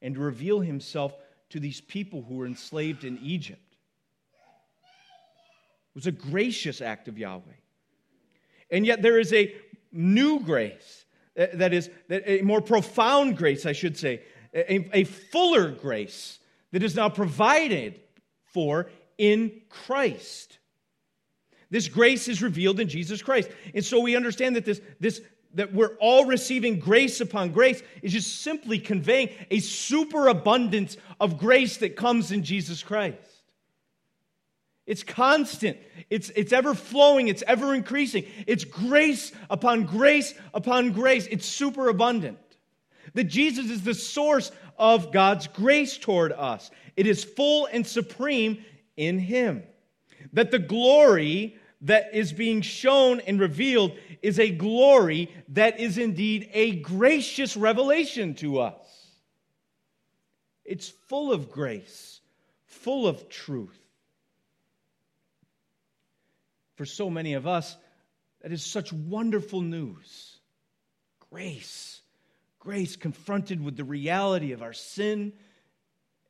and 0.00 0.14
to 0.14 0.20
reveal 0.20 0.60
himself 0.60 1.12
to 1.50 1.60
these 1.60 1.80
people 1.80 2.22
who 2.22 2.36
were 2.36 2.46
enslaved 2.46 3.04
in 3.04 3.18
Egypt. 3.18 3.60
It 5.90 5.94
was 5.94 6.06
a 6.06 6.12
gracious 6.12 6.80
act 6.80 7.08
of 7.08 7.18
Yahweh. 7.18 7.42
And 8.70 8.86
yet 8.86 9.02
there 9.02 9.18
is 9.18 9.32
a 9.32 9.54
new 9.92 10.40
grace 10.40 11.04
Uh, 11.38 11.46
that 11.54 11.72
is, 11.72 11.88
a 12.10 12.42
more 12.42 12.60
profound 12.60 13.36
grace, 13.36 13.64
I 13.64 13.72
should 13.72 13.96
say, 13.96 14.22
a, 14.52 14.98
a 14.98 15.04
fuller 15.04 15.70
grace 15.70 16.40
that 16.72 16.82
is 16.82 16.96
now 16.96 17.08
provided 17.08 18.00
for 18.52 18.90
in 19.16 19.60
Christ. 19.68 20.58
This 21.70 21.86
grace 21.88 22.28
is 22.28 22.42
revealed 22.42 22.80
in 22.80 22.88
Jesus 22.88 23.22
Christ. 23.22 23.50
And 23.74 23.84
so 23.84 24.00
we 24.00 24.16
understand 24.16 24.56
that 24.56 24.64
this, 24.64 24.80
this 25.00 25.20
that 25.54 25.72
we're 25.72 25.96
all 26.00 26.26
receiving 26.26 26.78
grace 26.78 27.20
upon 27.20 27.52
grace 27.52 27.82
is 28.02 28.12
just 28.12 28.42
simply 28.42 28.78
conveying 28.78 29.30
a 29.50 29.60
superabundance 29.60 30.96
of 31.20 31.38
grace 31.38 31.78
that 31.78 31.96
comes 31.96 32.32
in 32.32 32.42
Jesus 32.42 32.82
Christ. 32.82 33.18
It's 34.88 35.04
constant. 35.04 35.76
It's, 36.08 36.30
it's 36.30 36.50
ever 36.50 36.74
flowing. 36.74 37.28
It's 37.28 37.44
ever 37.46 37.74
increasing. 37.74 38.24
It's 38.46 38.64
grace 38.64 39.32
upon 39.50 39.84
grace 39.84 40.32
upon 40.54 40.92
grace. 40.92 41.26
It's 41.26 41.44
super 41.44 41.90
abundant. 41.90 42.38
That 43.12 43.24
Jesus 43.24 43.70
is 43.70 43.82
the 43.82 43.92
source 43.92 44.50
of 44.78 45.12
God's 45.12 45.46
grace 45.46 45.98
toward 45.98 46.32
us. 46.32 46.70
It 46.96 47.06
is 47.06 47.22
full 47.22 47.68
and 47.70 47.86
supreme 47.86 48.64
in 48.96 49.18
Him. 49.18 49.62
That 50.32 50.50
the 50.50 50.58
glory 50.58 51.58
that 51.82 52.14
is 52.14 52.32
being 52.32 52.62
shown 52.62 53.20
and 53.20 53.38
revealed 53.38 53.92
is 54.22 54.38
a 54.38 54.50
glory 54.50 55.30
that 55.48 55.78
is 55.78 55.98
indeed 55.98 56.48
a 56.54 56.76
gracious 56.76 57.58
revelation 57.58 58.34
to 58.36 58.60
us. 58.60 59.06
It's 60.64 60.88
full 60.88 61.30
of 61.30 61.50
grace, 61.50 62.20
full 62.64 63.06
of 63.06 63.28
truth. 63.28 63.77
For 66.78 66.86
so 66.86 67.10
many 67.10 67.34
of 67.34 67.44
us, 67.44 67.76
that 68.40 68.52
is 68.52 68.64
such 68.64 68.92
wonderful 68.92 69.60
news. 69.62 70.38
Grace. 71.28 72.02
Grace 72.60 72.94
confronted 72.94 73.60
with 73.60 73.76
the 73.76 73.82
reality 73.82 74.52
of 74.52 74.62
our 74.62 74.72
sin 74.72 75.32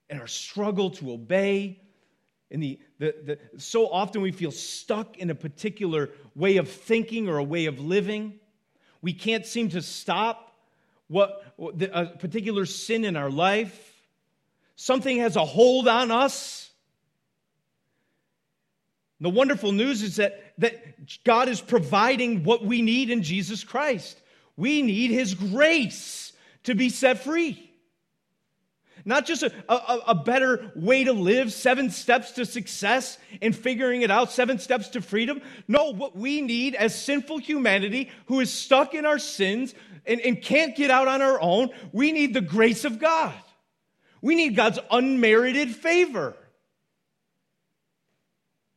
and 0.08 0.18
our 0.18 0.26
struggle 0.26 0.88
to 0.92 1.12
obey 1.12 1.82
And 2.50 2.62
the, 2.62 2.78
the, 2.98 3.14
the, 3.24 3.60
so 3.60 3.88
often 3.88 4.22
we 4.22 4.32
feel 4.32 4.50
stuck 4.50 5.18
in 5.18 5.30
a 5.30 5.34
particular 5.34 6.10
way 6.34 6.56
of 6.56 6.70
thinking 6.70 7.28
or 7.28 7.38
a 7.38 7.44
way 7.44 7.66
of 7.66 7.78
living. 7.78 8.40
We 9.02 9.12
can't 9.12 9.44
seem 9.44 9.68
to 9.70 9.82
stop 9.82 10.54
what, 11.08 11.42
a 11.58 12.06
particular 12.06 12.64
sin 12.66 13.04
in 13.04 13.16
our 13.16 13.30
life. 13.30 13.94
Something 14.76 15.18
has 15.18 15.36
a 15.36 15.44
hold 15.44 15.88
on 15.88 16.10
us. 16.10 16.67
The 19.20 19.30
wonderful 19.30 19.72
news 19.72 20.02
is 20.02 20.16
that, 20.16 20.54
that 20.58 21.24
God 21.24 21.48
is 21.48 21.60
providing 21.60 22.44
what 22.44 22.64
we 22.64 22.82
need 22.82 23.10
in 23.10 23.22
Jesus 23.22 23.64
Christ. 23.64 24.20
We 24.56 24.82
need 24.82 25.10
His 25.10 25.34
grace 25.34 26.32
to 26.64 26.74
be 26.74 26.88
set 26.88 27.24
free. 27.24 27.64
Not 29.04 29.26
just 29.26 29.42
a, 29.42 29.52
a, 29.68 30.00
a, 30.08 30.14
better 30.14 30.72
way 30.74 31.04
to 31.04 31.12
live, 31.12 31.52
seven 31.52 31.90
steps 31.90 32.32
to 32.32 32.44
success 32.44 33.16
and 33.40 33.56
figuring 33.56 34.02
it 34.02 34.10
out, 34.10 34.30
seven 34.30 34.58
steps 34.58 34.88
to 34.90 35.00
freedom. 35.00 35.40
No, 35.66 35.92
what 35.92 36.16
we 36.16 36.40
need 36.40 36.74
as 36.74 37.00
sinful 37.00 37.38
humanity 37.38 38.10
who 38.26 38.40
is 38.40 38.52
stuck 38.52 38.94
in 38.94 39.06
our 39.06 39.18
sins 39.18 39.74
and, 40.04 40.20
and 40.20 40.42
can't 40.42 40.76
get 40.76 40.90
out 40.90 41.08
on 41.08 41.22
our 41.22 41.40
own, 41.40 41.70
we 41.92 42.12
need 42.12 42.34
the 42.34 42.40
grace 42.40 42.84
of 42.84 42.98
God. 42.98 43.34
We 44.20 44.34
need 44.34 44.56
God's 44.56 44.80
unmerited 44.90 45.74
favor. 45.74 46.36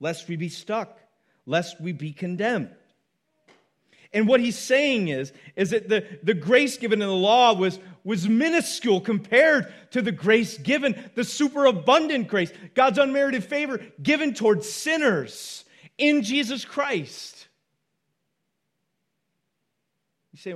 Lest 0.01 0.27
we 0.27 0.35
be 0.35 0.49
stuck, 0.49 0.99
lest 1.45 1.79
we 1.79 1.93
be 1.93 2.11
condemned. 2.11 2.71
And 4.11 4.27
what 4.27 4.41
he's 4.41 4.57
saying 4.57 5.07
is, 5.07 5.31
is 5.55 5.69
that 5.69 5.87
the, 5.87 6.05
the 6.21 6.33
grace 6.33 6.77
given 6.77 7.01
in 7.01 7.07
the 7.07 7.13
law 7.13 7.53
was, 7.53 7.79
was 8.03 8.27
minuscule 8.27 8.99
compared 8.99 9.71
to 9.91 10.01
the 10.01 10.11
grace 10.11 10.57
given, 10.57 11.01
the 11.15 11.23
superabundant 11.23 12.27
grace, 12.27 12.51
God's 12.73 12.97
unmerited 12.97 13.45
favor 13.45 13.79
given 14.01 14.33
towards 14.33 14.69
sinners 14.69 15.63
in 15.97 16.23
Jesus 16.23 16.65
Christ. 16.65 17.47
You 20.33 20.39
say, 20.39 20.51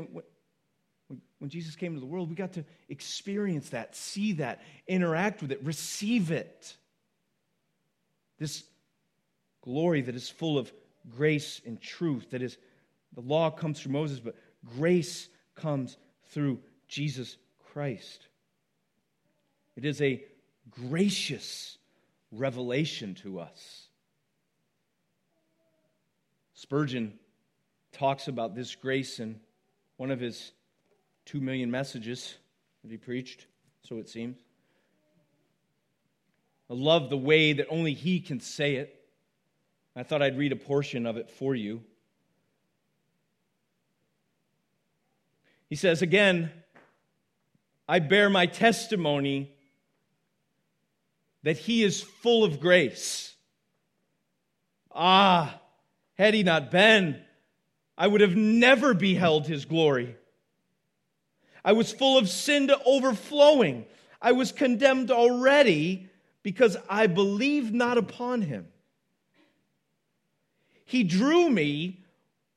when, 1.40 1.50
Jesus 1.50 1.76
came 1.76 1.94
to 1.94 2.00
the 2.00 2.06
world, 2.08 2.30
we 2.30 2.36
got 2.36 2.54
to 2.54 2.66
experience 2.90 3.70
that, 3.70 3.96
see 3.96 4.34
that, 4.34 4.64
interact 4.88 5.44
with 5.44 5.52
it, 5.52 5.64
receive 5.64 6.32
it. 6.32 6.76
This 8.40 8.64
glory 9.66 10.02
that 10.02 10.16
is 10.16 10.30
full 10.30 10.58
of 10.58 10.72
grace 11.10 11.60
and 11.66 11.82
truth, 11.82 12.30
that 12.32 12.42
is 12.42 12.58
the 13.14 13.22
law 13.22 13.50
comes 13.50 13.82
through 13.82 13.92
Moses, 13.92 14.20
but 14.20 14.36
grace 14.78 15.28
comes 15.56 15.98
through 16.32 16.60
Jesus 16.88 17.38
Christ. 17.74 18.28
It 19.76 19.84
is 19.86 20.02
a 20.02 20.24
gracious 20.70 21.78
revelation 22.32 23.16
to 23.16 23.40
us. 23.40 23.88
Spurgeon 26.54 27.20
talks 27.92 28.28
about 28.28 28.56
this 28.56 28.76
grace 28.76 29.20
in 29.20 29.40
one 29.98 30.12
of 30.12 30.20
his 30.20 30.52
two 31.26 31.42
million 31.42 31.72
messages 31.72 32.36
that 32.84 32.92
he 32.92 32.98
preached, 32.98 33.48
so 33.84 33.98
it 33.98 34.10
seems. 34.10 34.38
I 36.70 36.74
love 36.74 37.10
the 37.10 37.18
way 37.18 37.54
that 37.54 37.68
only 37.70 37.94
he 37.94 38.20
can 38.20 38.40
say 38.40 38.76
it. 38.76 39.05
I 39.96 40.04
thought 40.04 40.22
I'd 40.22 40.38
read 40.38 40.52
a 40.52 40.58
portion 40.58 41.06
of 41.06 41.18
it 41.18 41.30
for 41.30 41.56
you. 41.56 41.82
He 45.70 45.76
says, 45.76 46.02
Again, 46.02 46.52
I 47.88 48.00
bear 48.00 48.30
my 48.30 48.46
testimony 48.46 49.52
that 51.44 51.58
he 51.58 51.84
is 51.84 52.02
full 52.02 52.44
of 52.44 52.60
grace. 52.60 53.36
Ah, 54.92 55.60
had 56.16 56.34
he 56.34 56.44
not 56.44 56.72
been, 56.72 57.22
I 57.98 58.08
would 58.08 58.22
have 58.22 58.36
never 58.36 58.94
beheld 58.94 59.48
his 59.48 59.66
glory. 59.66 60.16
I 61.64 61.74
was 61.74 61.92
full 61.92 62.18
of 62.18 62.30
sin 62.30 62.68
to 62.68 62.80
overflowing. 62.86 63.86
I 64.22 64.34
was 64.34 64.52
condemned 64.52 65.12
already 65.12 66.10
because 66.44 66.78
I 66.90 67.08
believed 67.08 67.74
not 67.74 67.98
upon 67.98 68.42
him. 68.42 68.68
He 70.86 71.04
drew 71.04 71.50
me 71.50 72.04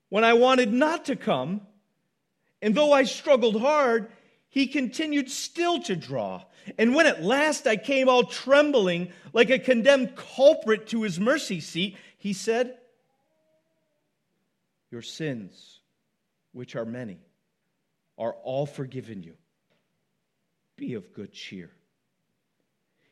when 0.09 0.25
I 0.25 0.35
wanted 0.35 0.73
not 0.73 1.07
to 1.07 1.17
come 1.17 1.63
and 2.61 2.75
though 2.75 2.93
I 2.93 3.05
struggled 3.05 3.61
hard, 3.61 4.11
he 4.49 4.67
continued 4.67 5.31
still 5.31 5.81
to 5.83 5.95
draw. 5.95 6.43
And 6.77 6.95
when 6.95 7.07
at 7.07 7.23
last 7.23 7.67
I 7.67 7.77
came 7.77 8.09
all 8.09 8.25
trembling 8.25 9.13
like 9.33 9.51
a 9.51 9.59
condemned 9.59 10.17
culprit 10.17 10.89
to 10.89 11.03
his 11.03 11.21
mercy 11.21 11.61
seat, 11.61 11.97
he 12.19 12.33
said, 12.33 12.77
Your 14.91 15.03
sins, 15.03 15.81
which 16.53 16.75
are 16.75 16.85
many, 16.85 17.19
are 18.17 18.33
all 18.43 18.67
forgiven 18.67 19.23
you. 19.23 19.35
Be 20.77 20.95
of 20.95 21.13
good 21.13 21.33
cheer. 21.33 21.71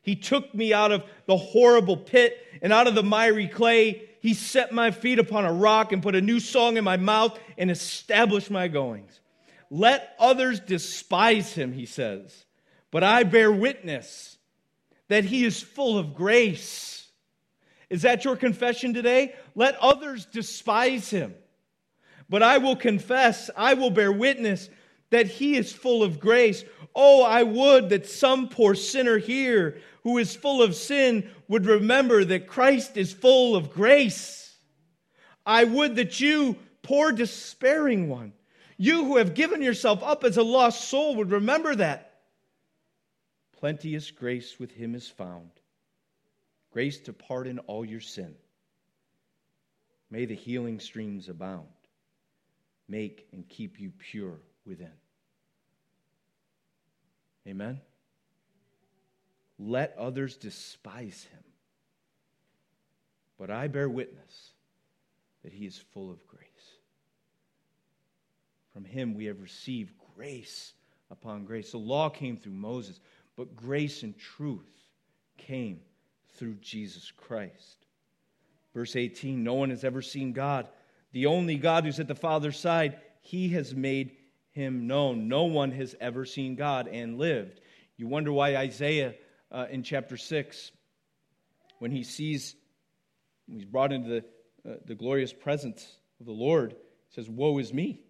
He 0.01 0.15
took 0.15 0.53
me 0.55 0.73
out 0.73 0.91
of 0.91 1.03
the 1.25 1.37
horrible 1.37 1.97
pit 1.97 2.37
and 2.61 2.71
out 2.71 2.87
of 2.87 2.95
the 2.95 3.03
miry 3.03 3.47
clay. 3.47 4.09
He 4.27 4.33
set 4.33 4.73
my 4.73 4.91
feet 4.91 5.19
upon 5.19 5.45
a 5.45 5.53
rock 5.53 5.93
and 5.93 6.03
put 6.03 6.13
a 6.13 6.19
new 6.19 6.41
song 6.41 6.75
in 6.75 6.83
my 6.83 6.97
mouth 6.97 7.39
and 7.57 7.71
established 7.71 8.51
my 8.51 8.67
goings. 8.67 9.21
Let 9.69 10.17
others 10.19 10.59
despise 10.59 11.53
him, 11.53 11.71
he 11.71 11.85
says, 11.85 12.43
but 12.91 13.05
I 13.05 13.23
bear 13.23 13.49
witness 13.49 14.37
that 15.07 15.23
he 15.23 15.45
is 15.45 15.61
full 15.61 15.97
of 15.97 16.13
grace. 16.13 17.07
Is 17.89 18.01
that 18.01 18.25
your 18.25 18.35
confession 18.35 18.93
today? 18.93 19.33
Let 19.55 19.77
others 19.77 20.25
despise 20.25 21.09
him. 21.09 21.33
But 22.27 22.43
I 22.43 22.57
will 22.57 22.75
confess, 22.75 23.49
I 23.55 23.75
will 23.75 23.91
bear 23.91 24.11
witness 24.11 24.69
that 25.09 25.27
he 25.27 25.55
is 25.55 25.71
full 25.71 26.03
of 26.03 26.19
grace. 26.19 26.65
Oh, 26.99 27.21
I 27.21 27.43
would 27.43 27.89
that 27.89 28.09
some 28.09 28.49
poor 28.49 28.73
sinner 28.73 29.19
here 29.19 29.77
who 30.01 30.17
is 30.17 30.35
full 30.35 30.63
of 30.63 30.73
sin 30.73 31.29
would 31.47 31.67
remember 31.67 32.25
that 32.25 32.47
Christ 32.47 32.97
is 32.97 33.13
full 33.13 33.55
of 33.55 33.71
grace. 33.71 34.57
I 35.45 35.63
would 35.63 35.97
that 35.97 36.19
you, 36.19 36.57
poor 36.81 37.11
despairing 37.11 38.09
one, 38.09 38.33
you 38.77 39.05
who 39.05 39.17
have 39.17 39.35
given 39.35 39.61
yourself 39.61 40.01
up 40.01 40.23
as 40.23 40.37
a 40.37 40.43
lost 40.43 40.89
soul 40.89 41.17
would 41.17 41.29
remember 41.29 41.75
that. 41.75 42.21
Plenteous 43.59 44.09
grace 44.09 44.59
with 44.59 44.71
him 44.71 44.95
is 44.95 45.07
found, 45.07 45.51
grace 46.71 46.97
to 47.01 47.13
pardon 47.13 47.59
all 47.59 47.85
your 47.85 48.01
sin. 48.01 48.33
May 50.09 50.25
the 50.25 50.35
healing 50.35 50.79
streams 50.79 51.29
abound, 51.29 51.67
make 52.89 53.27
and 53.33 53.47
keep 53.47 53.79
you 53.79 53.91
pure 53.99 54.39
within. 54.65 54.93
Amen. 57.47 57.79
Let 59.57 59.95
others 59.97 60.37
despise 60.37 61.27
him, 61.31 61.43
but 63.39 63.49
I 63.49 63.67
bear 63.67 63.89
witness 63.89 64.51
that 65.43 65.53
he 65.53 65.65
is 65.65 65.77
full 65.93 66.11
of 66.11 66.25
grace. 66.27 66.43
From 68.73 68.85
him 68.85 69.15
we 69.15 69.25
have 69.25 69.41
received 69.41 69.93
grace 70.15 70.73
upon 71.09 71.45
grace. 71.45 71.71
The 71.71 71.77
law 71.77 72.09
came 72.09 72.37
through 72.37 72.53
Moses, 72.53 72.99
but 73.35 73.55
grace 73.55 74.03
and 74.03 74.17
truth 74.17 74.69
came 75.37 75.79
through 76.35 76.55
Jesus 76.55 77.11
Christ. 77.15 77.85
Verse 78.73 78.95
18 78.95 79.43
No 79.43 79.55
one 79.55 79.69
has 79.69 79.83
ever 79.83 80.01
seen 80.01 80.33
God. 80.33 80.67
The 81.13 81.25
only 81.25 81.57
God 81.57 81.85
who's 81.85 81.99
at 81.99 82.07
the 82.07 82.13
Father's 82.13 82.59
side, 82.59 82.99
he 83.21 83.49
has 83.49 83.73
made 83.73 84.11
him 84.57 84.87
known. 84.87 85.27
No 85.29 85.43
one 85.43 85.71
has 85.71 85.95
ever 86.01 86.25
seen 86.25 86.55
God 86.55 86.87
and 86.87 87.17
lived. 87.17 87.61
You 87.95 88.07
wonder 88.07 88.33
why 88.33 88.57
Isaiah 88.57 89.13
uh, 89.51 89.67
in 89.69 89.83
chapter 89.83 90.17
6, 90.17 90.71
when 91.79 91.91
he 91.91 92.03
sees, 92.03 92.55
he's 93.47 93.65
brought 93.65 93.93
into 93.93 94.09
the, 94.09 94.69
uh, 94.69 94.75
the 94.85 94.95
glorious 94.95 95.31
presence 95.31 95.87
of 96.19 96.25
the 96.25 96.33
Lord, 96.33 96.75
says, 97.11 97.29
Woe 97.29 97.57
is 97.59 97.71
me. 97.71 98.01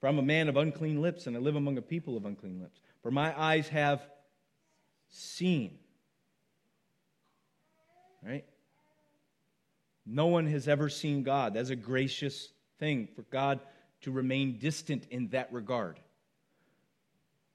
For 0.00 0.08
I'm 0.08 0.18
a 0.18 0.22
man 0.22 0.48
of 0.48 0.56
unclean 0.56 1.00
lips, 1.00 1.26
and 1.26 1.36
I 1.36 1.40
live 1.40 1.56
among 1.56 1.78
a 1.78 1.82
people 1.82 2.16
of 2.16 2.26
unclean 2.26 2.60
lips. 2.60 2.80
For 3.02 3.10
my 3.10 3.38
eyes 3.40 3.68
have 3.68 4.02
seen. 5.08 5.78
Right? 8.22 8.44
No 10.04 10.26
one 10.26 10.46
has 10.46 10.68
ever 10.68 10.88
seen 10.88 11.22
God. 11.22 11.54
That's 11.54 11.70
a 11.70 11.76
gracious 11.76 12.48
thing 12.78 13.08
for 13.14 13.22
God 13.22 13.60
to 14.02 14.10
remain 14.10 14.58
distant 14.58 15.06
in 15.10 15.28
that 15.28 15.52
regard. 15.52 15.98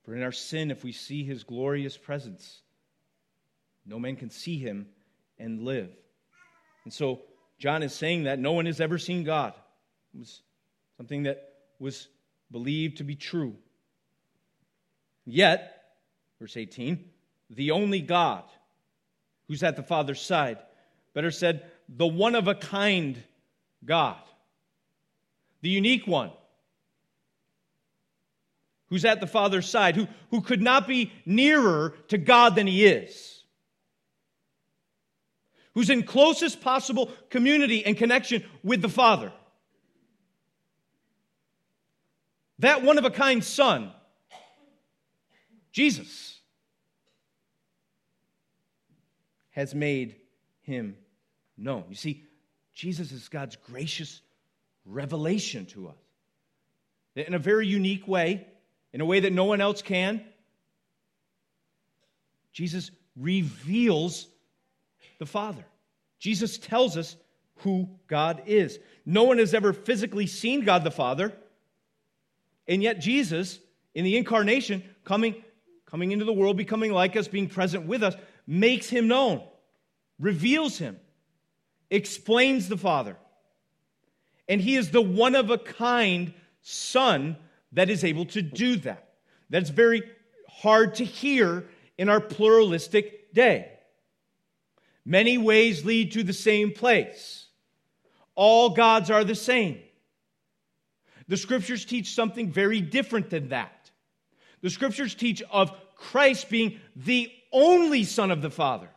For 0.04 0.16
in 0.16 0.22
our 0.22 0.32
sin, 0.32 0.72
if 0.72 0.84
we 0.84 0.92
see 0.92 1.24
his 1.24 1.44
glorious 1.44 1.98
presence, 1.98 2.62
no 3.86 4.00
man 4.00 4.16
can 4.16 4.30
see 4.30 4.58
him 4.58 4.88
and 5.40 5.64
live. 5.64 5.90
And 6.84 6.94
so 6.94 7.22
John 7.58 7.84
is 7.84 7.94
saying 7.94 8.24
that 8.24 8.40
no 8.40 8.52
one 8.52 8.66
has 8.66 8.82
ever 8.82 8.98
seen 8.98 9.24
God. 9.24 9.54
It 10.14 10.20
was 10.20 10.42
something 10.98 11.24
that 11.24 11.54
was 11.80 12.10
believed 12.52 12.98
to 12.98 13.04
be 13.04 13.16
true. 13.16 13.56
Yet, 15.26 15.82
verse 16.40 16.58
18, 16.58 17.10
the 17.50 17.72
only 17.72 18.02
God 18.02 18.44
who's 19.48 19.64
at 19.64 19.76
the 19.76 19.84
Father's 19.84 20.22
side, 20.22 20.58
better 21.14 21.32
said, 21.32 21.70
the 21.88 22.08
one 22.08 22.36
of 22.36 22.48
a 22.48 22.56
kind 22.56 23.22
God, 23.86 24.18
the 25.64 25.70
unique 25.70 26.06
one 26.06 26.30
who's 28.88 29.06
at 29.06 29.22
the 29.22 29.28
Father's 29.28 29.68
side, 29.68 29.96
who, 29.96 30.08
who 30.30 30.42
could 30.42 30.62
not 30.62 30.88
be 30.88 31.12
nearer 31.26 31.96
to 32.10 32.18
God 32.18 32.56
than 32.56 32.68
he 32.68 32.86
is, 32.86 33.44
who's 35.74 35.90
in 35.90 36.04
closest 36.04 36.60
possible 36.60 37.10
community 37.30 37.84
and 37.86 37.98
connection 37.98 38.44
with 38.62 38.82
the 38.82 38.90
Father. 38.90 39.32
That 42.60 42.84
one 42.84 42.98
of 42.98 43.06
a 43.06 43.10
kind 43.10 43.42
Son, 43.42 43.92
Jesus, 45.72 46.42
has 49.52 49.74
made 49.74 50.18
him 50.62 50.98
known. 51.58 51.86
You 51.88 51.96
see, 51.96 52.26
Jesus 52.74 53.14
is 53.14 53.30
God's 53.30 53.56
gracious 53.56 54.22
revelation 54.86 55.66
to 55.68 55.88
us 55.88 55.98
in 57.16 57.34
a 57.34 57.40
very 57.40 57.68
unique 57.68 58.08
way, 58.08 58.48
in 58.92 59.02
a 59.02 59.06
way 59.06 59.20
that 59.20 59.34
no 59.34 59.46
one 59.46 59.62
else 59.62 59.82
can. 59.82 60.24
Jesus 62.52 62.92
reveals 63.16 64.28
the 65.20 65.26
Father. 65.26 65.66
Jesus 66.20 66.58
tells 66.58 66.98
us 66.98 67.16
who 67.58 67.90
God 68.08 68.44
is. 68.46 68.80
No 69.06 69.24
one 69.24 69.38
has 69.38 69.54
ever 69.54 69.74
physically 69.74 70.28
seen 70.28 70.64
God 70.64 70.84
the 70.84 70.92
Father, 70.92 71.34
and 72.68 72.82
yet 72.82 73.00
Jesus, 73.00 73.60
in 73.94 74.06
the 74.06 74.18
incarnation, 74.18 74.84
coming, 75.04 75.44
coming 75.86 76.12
into 76.12 76.26
the 76.26 76.34
world, 76.34 76.58
becoming 76.58 76.94
like 76.94 77.16
us, 77.16 77.28
being 77.28 77.50
present 77.50 77.86
with 77.86 78.04
us, 78.04 78.16
makes 78.48 78.90
him 78.90 79.08
known, 79.08 79.44
reveals 80.20 80.78
him, 80.78 81.00
explains 81.90 82.70
the 82.70 82.78
Father. 82.78 83.18
And 84.48 84.60
he 84.60 84.76
is 84.76 84.92
the 84.92 85.02
one 85.02 85.36
of 85.36 85.50
a 85.50 85.58
kind 85.58 86.34
Son 86.62 87.38
that 87.74 87.90
is 87.90 88.04
able 88.04 88.26
to 88.28 88.42
do 88.42 88.78
that. 88.78 89.10
That's 89.50 89.70
very 89.70 90.04
hard 90.48 90.96
to 90.96 91.06
hear 91.06 91.66
in 91.98 92.10
our 92.10 92.22
pluralistic 92.22 93.34
day. 93.34 93.70
Many 95.06 95.38
ways 95.38 95.84
lead 95.84 96.14
to 96.14 96.24
the 96.24 96.34
same 96.34 96.72
place. 96.72 97.48
All 98.36 98.70
gods 98.70 99.12
are 99.12 99.24
the 99.24 99.36
same. 99.36 99.80
The 101.28 101.38
scriptures 101.38 101.86
teach 101.86 102.14
something 102.14 102.52
very 102.52 102.82
different 102.82 103.30
than 103.30 103.50
that. 103.50 103.92
The 104.62 104.70
scriptures 104.70 105.16
teach 105.16 105.42
of 105.52 105.72
Christ 105.96 106.50
being 106.50 106.80
the 106.96 107.32
only 107.52 108.04
Son 108.04 108.32
of 108.32 108.42
the 108.42 108.50
Father, 108.50 108.90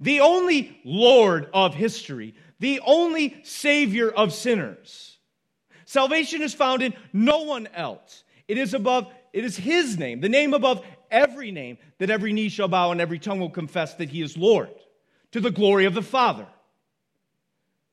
the 0.00 0.20
only 0.20 0.80
Lord 0.84 1.48
of 1.52 1.74
history, 1.74 2.34
the 2.64 2.80
only 2.86 3.36
Savior 3.42 4.08
of 4.10 4.32
sinners. 4.32 5.18
Salvation 5.84 6.40
is 6.40 6.54
found 6.54 6.82
in 6.82 6.94
no 7.12 7.42
one 7.42 7.66
else. 7.74 8.24
It 8.48 8.56
is 8.56 8.72
above, 8.72 9.12
it 9.34 9.44
is 9.44 9.54
His 9.54 9.98
name, 9.98 10.22
the 10.22 10.30
name 10.30 10.54
above 10.54 10.82
every 11.10 11.50
name, 11.50 11.76
that 11.98 12.08
every 12.08 12.32
knee 12.32 12.48
shall 12.48 12.68
bow 12.68 12.90
and 12.90 13.02
every 13.02 13.18
tongue 13.18 13.38
will 13.38 13.50
confess 13.50 13.92
that 13.96 14.08
He 14.08 14.22
is 14.22 14.38
Lord, 14.38 14.70
to 15.32 15.42
the 15.42 15.50
glory 15.50 15.84
of 15.84 15.92
the 15.92 16.00
Father. 16.00 16.46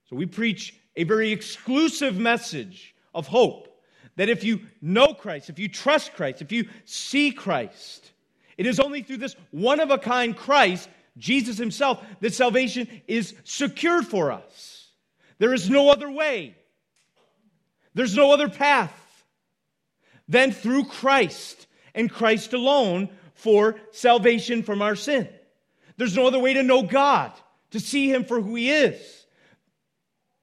So 0.09 0.15
we 0.15 0.25
preach 0.25 0.73
a 0.95 1.03
very 1.03 1.33
exclusive 1.33 2.17
message 2.17 2.95
of 3.13 3.27
hope. 3.27 3.67
That 4.15 4.29
if 4.29 4.41
you 4.41 4.61
know 4.81 5.13
Christ, 5.13 5.49
if 5.49 5.59
you 5.59 5.67
trust 5.67 6.13
Christ, 6.13 6.41
if 6.41 6.53
you 6.53 6.69
see 6.85 7.31
Christ, 7.31 8.11
it 8.57 8.65
is 8.65 8.79
only 8.79 9.03
through 9.03 9.17
this 9.17 9.35
one 9.51 9.81
of 9.81 9.91
a 9.91 9.97
kind 9.97 10.33
Christ, 10.33 10.87
Jesus 11.17 11.57
Himself, 11.57 12.03
that 12.21 12.33
salvation 12.33 12.87
is 13.07 13.35
secured 13.43 14.07
for 14.07 14.31
us. 14.31 14.89
There 15.39 15.53
is 15.53 15.69
no 15.69 15.89
other 15.89 16.09
way, 16.09 16.55
there's 17.93 18.15
no 18.15 18.31
other 18.31 18.49
path 18.49 18.97
than 20.27 20.51
through 20.51 20.85
Christ 20.85 21.67
and 21.93 22.11
Christ 22.11 22.53
alone 22.53 23.09
for 23.33 23.75
salvation 23.91 24.63
from 24.63 24.81
our 24.81 24.95
sin. 24.95 25.27
There's 25.97 26.15
no 26.15 26.27
other 26.27 26.39
way 26.39 26.53
to 26.53 26.63
know 26.63 26.83
God, 26.83 27.31
to 27.71 27.79
see 27.79 28.09
Him 28.11 28.23
for 28.23 28.39
who 28.39 28.55
He 28.55 28.71
is. 28.71 29.25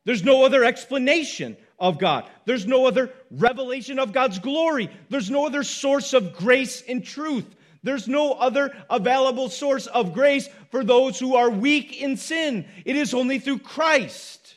There's 0.05 0.25
no 0.25 0.45
other 0.45 0.65
explanation 0.65 1.57
of 1.79 1.99
God. 1.99 2.29
There's 2.45 2.67
no 2.67 2.87
other 2.87 3.13
revelation 3.31 3.99
of 3.99 4.13
God's 4.13 4.39
glory. 4.39 4.91
There's 5.11 5.31
no 5.31 5.47
other 5.47 5.63
source 5.63 6.13
of 6.13 6.35
grace 6.35 6.83
and 6.89 7.05
truth. 7.05 7.47
There's 7.83 8.09
no 8.09 8.33
other 8.33 8.75
available 8.91 9.49
source 9.49 9.87
of 9.87 10.12
grace 10.12 10.49
for 10.71 10.85
those 10.85 11.19
who 11.19 11.37
are 11.37 11.51
weak 11.51 12.01
in 12.01 12.17
sin. 12.17 12.67
It 12.85 12.97
is 12.97 13.14
only 13.14 13.38
through 13.38 13.61
Christ, 13.61 14.55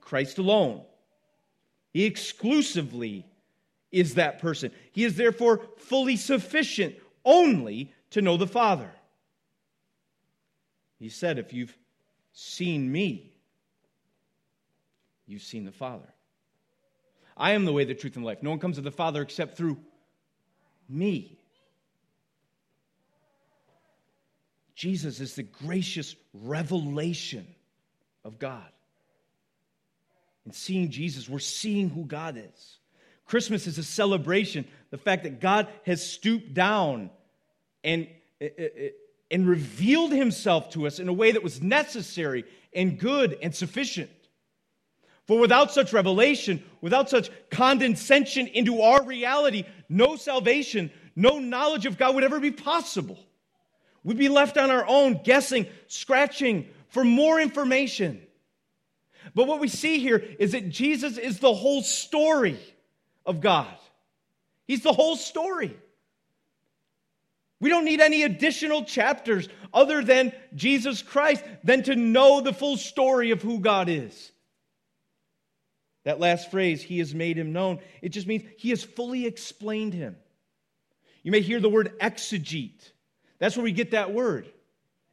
Christ 0.00 0.38
alone. 0.38 0.82
He 1.92 2.04
exclusively 2.04 3.24
is 3.90 4.14
that 4.14 4.38
person. 4.40 4.70
He 4.92 5.04
is 5.04 5.16
therefore 5.16 5.62
fully 5.78 6.16
sufficient 6.16 6.96
only 7.24 7.92
to 8.10 8.22
know 8.22 8.36
the 8.36 8.46
Father. 8.46 8.90
He 10.98 11.08
said, 11.08 11.38
If 11.38 11.52
you've 11.52 11.76
seen 12.32 12.90
me, 12.90 13.32
you've 15.26 15.42
seen 15.42 15.64
the 15.64 15.72
Father. 15.72 16.12
I 17.36 17.52
am 17.52 17.64
the 17.64 17.72
way, 17.72 17.84
the 17.84 17.94
truth, 17.94 18.16
and 18.16 18.24
life. 18.24 18.42
No 18.42 18.50
one 18.50 18.58
comes 18.58 18.76
to 18.76 18.82
the 18.82 18.90
Father 18.90 19.22
except 19.22 19.56
through 19.56 19.78
me. 20.88 21.37
Jesus 24.78 25.18
is 25.18 25.34
the 25.34 25.42
gracious 25.42 26.14
revelation 26.32 27.44
of 28.24 28.38
God. 28.38 28.68
In 30.46 30.52
seeing 30.52 30.92
Jesus, 30.92 31.28
we're 31.28 31.40
seeing 31.40 31.90
who 31.90 32.04
God 32.04 32.36
is. 32.36 32.78
Christmas 33.24 33.66
is 33.66 33.78
a 33.78 33.82
celebration, 33.82 34.64
the 34.90 34.96
fact 34.96 35.24
that 35.24 35.40
God 35.40 35.66
has 35.84 36.08
stooped 36.08 36.54
down 36.54 37.10
and, 37.82 38.06
uh, 38.40 38.44
uh, 38.56 38.62
uh, 38.62 38.88
and 39.32 39.48
revealed 39.48 40.12
himself 40.12 40.70
to 40.70 40.86
us 40.86 41.00
in 41.00 41.08
a 41.08 41.12
way 41.12 41.32
that 41.32 41.42
was 41.42 41.60
necessary 41.60 42.44
and 42.72 43.00
good 43.00 43.36
and 43.42 43.52
sufficient. 43.52 44.10
For 45.26 45.40
without 45.40 45.72
such 45.72 45.92
revelation, 45.92 46.62
without 46.80 47.10
such 47.10 47.30
condescension 47.50 48.46
into 48.46 48.80
our 48.80 49.02
reality, 49.02 49.64
no 49.88 50.14
salvation, 50.14 50.92
no 51.16 51.40
knowledge 51.40 51.84
of 51.84 51.98
God 51.98 52.14
would 52.14 52.22
ever 52.22 52.38
be 52.38 52.52
possible. 52.52 53.18
We'd 54.08 54.16
be 54.16 54.30
left 54.30 54.56
on 54.56 54.70
our 54.70 54.86
own, 54.86 55.20
guessing, 55.22 55.66
scratching 55.86 56.66
for 56.88 57.04
more 57.04 57.38
information. 57.38 58.22
But 59.34 59.46
what 59.46 59.60
we 59.60 59.68
see 59.68 59.98
here 59.98 60.16
is 60.38 60.52
that 60.52 60.70
Jesus 60.70 61.18
is 61.18 61.40
the 61.40 61.52
whole 61.52 61.82
story 61.82 62.58
of 63.26 63.42
God. 63.42 63.76
He's 64.66 64.82
the 64.82 64.94
whole 64.94 65.14
story. 65.14 65.76
We 67.60 67.68
don't 67.68 67.84
need 67.84 68.00
any 68.00 68.22
additional 68.22 68.84
chapters 68.84 69.46
other 69.74 70.02
than 70.02 70.32
Jesus 70.54 71.02
Christ 71.02 71.44
than 71.62 71.82
to 71.82 71.94
know 71.94 72.40
the 72.40 72.54
full 72.54 72.78
story 72.78 73.30
of 73.32 73.42
who 73.42 73.58
God 73.60 73.90
is 73.90 74.32
That 76.04 76.18
last 76.18 76.50
phrase, 76.50 76.80
he 76.80 77.00
has 77.00 77.14
made 77.14 77.36
him 77.36 77.52
known, 77.52 77.80
it 78.00 78.08
just 78.08 78.26
means 78.26 78.44
he 78.56 78.70
has 78.70 78.82
fully 78.82 79.26
explained 79.26 79.92
him. 79.92 80.16
You 81.22 81.30
may 81.30 81.42
hear 81.42 81.60
the 81.60 81.68
word 81.68 81.92
exegete. 82.00 82.92
That's 83.38 83.56
where 83.56 83.64
we 83.64 83.72
get 83.72 83.92
that 83.92 84.12
word. 84.12 84.48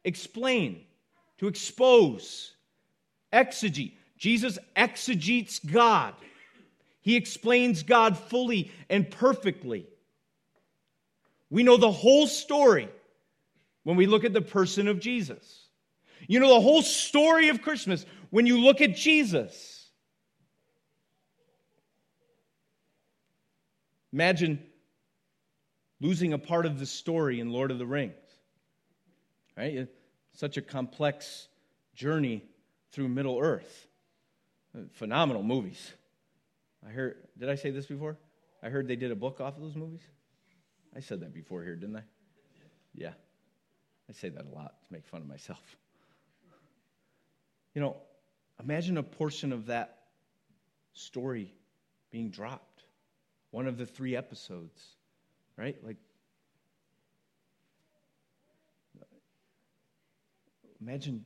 Explain, 0.04 0.82
to 1.38 1.48
expose, 1.48 2.54
exegete. 3.32 3.92
Jesus 4.18 4.58
exegetes 4.74 5.58
God. 5.58 6.14
He 7.02 7.16
explains 7.16 7.82
God 7.82 8.18
fully 8.18 8.72
and 8.88 9.10
perfectly. 9.10 9.86
We 11.50 11.62
know 11.62 11.76
the 11.76 11.92
whole 11.92 12.26
story 12.26 12.88
when 13.84 13.96
we 13.96 14.06
look 14.06 14.24
at 14.24 14.32
the 14.32 14.42
person 14.42 14.88
of 14.88 14.98
Jesus. 14.98 15.68
You 16.26 16.40
know 16.40 16.54
the 16.54 16.60
whole 16.60 16.82
story 16.82 17.48
of 17.48 17.62
Christmas 17.62 18.04
when 18.30 18.46
you 18.46 18.60
look 18.60 18.80
at 18.80 18.96
Jesus. 18.96 19.88
Imagine 24.12 24.62
losing 26.00 26.32
a 26.32 26.38
part 26.38 26.66
of 26.66 26.78
the 26.78 26.86
story 26.86 27.40
in 27.40 27.50
Lord 27.50 27.70
of 27.70 27.78
the 27.78 27.86
Rings. 27.86 28.14
Right? 29.56 29.88
Such 30.32 30.56
a 30.56 30.62
complex 30.62 31.48
journey 31.94 32.44
through 32.92 33.08
Middle 33.08 33.38
Earth. 33.38 33.86
Phenomenal 34.92 35.42
movies. 35.42 35.92
I 36.86 36.90
heard, 36.90 37.16
did 37.38 37.48
I 37.48 37.54
say 37.54 37.70
this 37.70 37.86
before? 37.86 38.18
I 38.62 38.68
heard 38.68 38.86
they 38.86 38.96
did 38.96 39.10
a 39.10 39.16
book 39.16 39.40
off 39.40 39.56
of 39.56 39.62
those 39.62 39.76
movies. 39.76 40.02
I 40.94 41.00
said 41.00 41.20
that 41.20 41.32
before 41.32 41.62
here, 41.62 41.76
didn't 41.76 41.96
I? 41.96 42.02
Yeah. 42.94 43.12
I 44.08 44.12
say 44.12 44.28
that 44.28 44.44
a 44.44 44.54
lot 44.54 44.74
to 44.86 44.92
make 44.92 45.06
fun 45.06 45.20
of 45.22 45.26
myself. 45.26 45.76
You 47.74 47.80
know, 47.80 47.96
imagine 48.62 48.96
a 48.96 49.02
portion 49.02 49.52
of 49.52 49.66
that 49.66 49.98
story 50.92 51.52
being 52.10 52.30
dropped. 52.30 52.84
One 53.50 53.66
of 53.66 53.78
the 53.78 53.86
three 53.86 54.16
episodes, 54.16 54.95
right? 55.56 55.76
Like, 55.82 55.96
imagine 60.80 61.24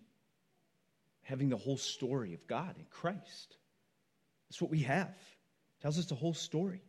having 1.23 1.49
the 1.49 1.57
whole 1.57 1.77
story 1.77 2.35
of 2.35 2.47
God 2.47 2.77
in 2.79 2.85
Christ. 2.91 3.57
That's 4.49 4.61
what 4.61 4.71
we 4.71 4.81
have. 4.81 5.09
It 5.09 5.83
tells 5.83 5.99
us 5.99 6.07
the 6.07 6.15
whole 6.15 6.35
story. 6.35 6.83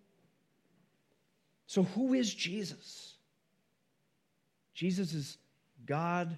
So, 1.67 1.83
who 1.83 2.13
is 2.13 2.33
Jesus? 2.33 3.15
Jesus 4.73 5.13
is 5.13 5.37
God 5.85 6.37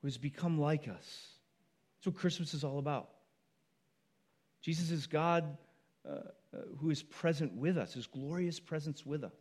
who 0.00 0.06
has 0.06 0.18
become 0.18 0.60
like 0.60 0.88
us. 0.88 1.28
That's 1.96 2.06
what 2.06 2.16
Christmas 2.16 2.54
is 2.54 2.64
all 2.64 2.78
about. 2.78 3.10
Jesus 4.62 4.90
is 4.90 5.06
God 5.06 5.56
uh, 6.08 6.12
uh, 6.12 6.58
who 6.78 6.90
is 6.90 7.02
present 7.02 7.54
with 7.54 7.76
us, 7.76 7.94
his 7.94 8.06
glorious 8.06 8.58
presence 8.58 9.04
with 9.04 9.24
us. 9.24 9.32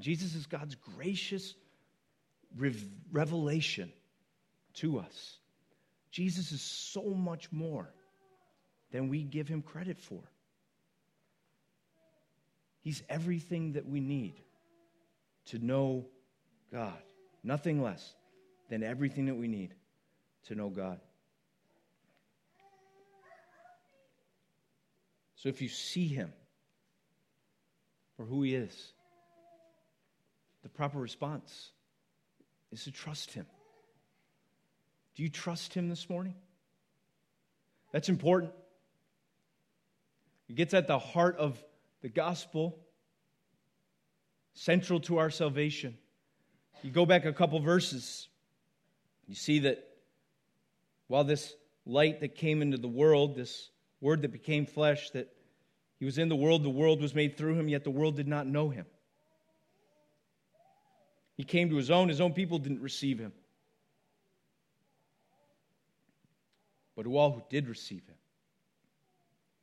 Jesus 0.00 0.34
is 0.34 0.46
God's 0.46 0.74
gracious 0.74 1.54
revelation 3.12 3.92
to 4.74 4.98
us. 4.98 5.36
Jesus 6.10 6.52
is 6.52 6.62
so 6.62 7.02
much 7.02 7.52
more 7.52 7.88
than 8.90 9.08
we 9.08 9.22
give 9.22 9.46
him 9.46 9.62
credit 9.62 9.98
for. 9.98 10.22
He's 12.80 13.02
everything 13.08 13.74
that 13.74 13.86
we 13.86 14.00
need 14.00 14.34
to 15.46 15.58
know 15.58 16.06
God, 16.72 16.98
nothing 17.44 17.82
less 17.82 18.14
than 18.68 18.82
everything 18.82 19.26
that 19.26 19.34
we 19.34 19.48
need 19.48 19.74
to 20.46 20.54
know 20.54 20.68
God. 20.70 20.98
So 25.36 25.48
if 25.48 25.62
you 25.62 25.68
see 25.68 26.06
him 26.08 26.32
for 28.16 28.24
who 28.24 28.42
he 28.42 28.54
is, 28.54 28.92
the 30.62 30.68
proper 30.68 30.98
response 30.98 31.70
is 32.72 32.84
to 32.84 32.92
trust 32.92 33.32
him. 33.32 33.46
Do 35.16 35.22
you 35.22 35.28
trust 35.28 35.74
him 35.74 35.88
this 35.88 36.08
morning? 36.08 36.34
That's 37.92 38.08
important. 38.08 38.52
It 40.48 40.56
gets 40.56 40.74
at 40.74 40.86
the 40.86 40.98
heart 40.98 41.36
of 41.36 41.62
the 42.02 42.08
gospel, 42.08 42.78
central 44.54 45.00
to 45.00 45.18
our 45.18 45.30
salvation. 45.30 45.96
You 46.82 46.90
go 46.90 47.06
back 47.06 47.24
a 47.24 47.32
couple 47.32 47.60
verses, 47.60 48.28
you 49.26 49.34
see 49.34 49.60
that 49.60 49.86
while 51.08 51.24
this 51.24 51.54
light 51.84 52.20
that 52.20 52.34
came 52.34 52.62
into 52.62 52.78
the 52.78 52.88
world, 52.88 53.36
this 53.36 53.70
word 54.00 54.22
that 54.22 54.32
became 54.32 54.66
flesh, 54.66 55.10
that 55.10 55.32
he 55.98 56.04
was 56.04 56.18
in 56.18 56.28
the 56.28 56.36
world, 56.36 56.62
the 56.62 56.70
world 56.70 57.02
was 57.02 57.14
made 57.14 57.36
through 57.36 57.58
him, 57.58 57.68
yet 57.68 57.84
the 57.84 57.90
world 57.90 58.16
did 58.16 58.28
not 58.28 58.46
know 58.46 58.70
him. 58.70 58.86
He 61.40 61.44
came 61.44 61.70
to 61.70 61.76
his 61.76 61.90
own, 61.90 62.10
his 62.10 62.20
own 62.20 62.34
people 62.34 62.58
didn't 62.58 62.82
receive 62.82 63.18
him. 63.18 63.32
But 66.94 67.04
to 67.04 67.16
all 67.16 67.32
who 67.32 67.42
did 67.48 67.66
receive 67.66 68.04
him, 68.06 68.16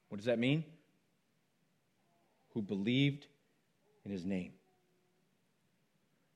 what 0.10 0.18
does 0.18 0.26
that 0.26 0.40
mean? 0.40 0.64
Who 2.56 2.64
believed 2.64 3.28
in 4.06 4.12
his 4.12 4.26
name. 4.26 4.54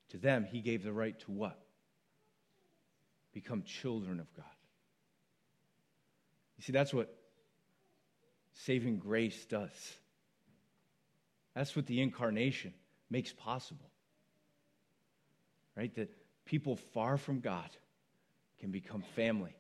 To 0.10 0.20
them, 0.20 0.46
he 0.46 0.62
gave 0.62 0.84
the 0.84 0.94
right 0.94 1.20
to 1.22 1.32
what? 1.32 1.60
Become 3.34 3.64
children 3.64 4.20
of 4.20 4.32
God. 4.36 4.46
You 6.60 6.64
see, 6.66 6.72
that's 6.72 6.94
what 6.94 7.12
saving 8.54 9.00
grace 9.00 9.44
does. 9.46 9.96
That's 11.56 11.76
what 11.76 11.88
the 11.88 12.00
incarnation 12.00 12.76
makes 13.10 13.34
possible. 13.34 13.91
Right? 15.76 15.94
That 15.96 16.10
people 16.46 16.76
far 16.76 17.18
from 17.18 17.40
God 17.40 17.70
can 18.60 18.72
become 18.72 19.04
family. 19.16 19.56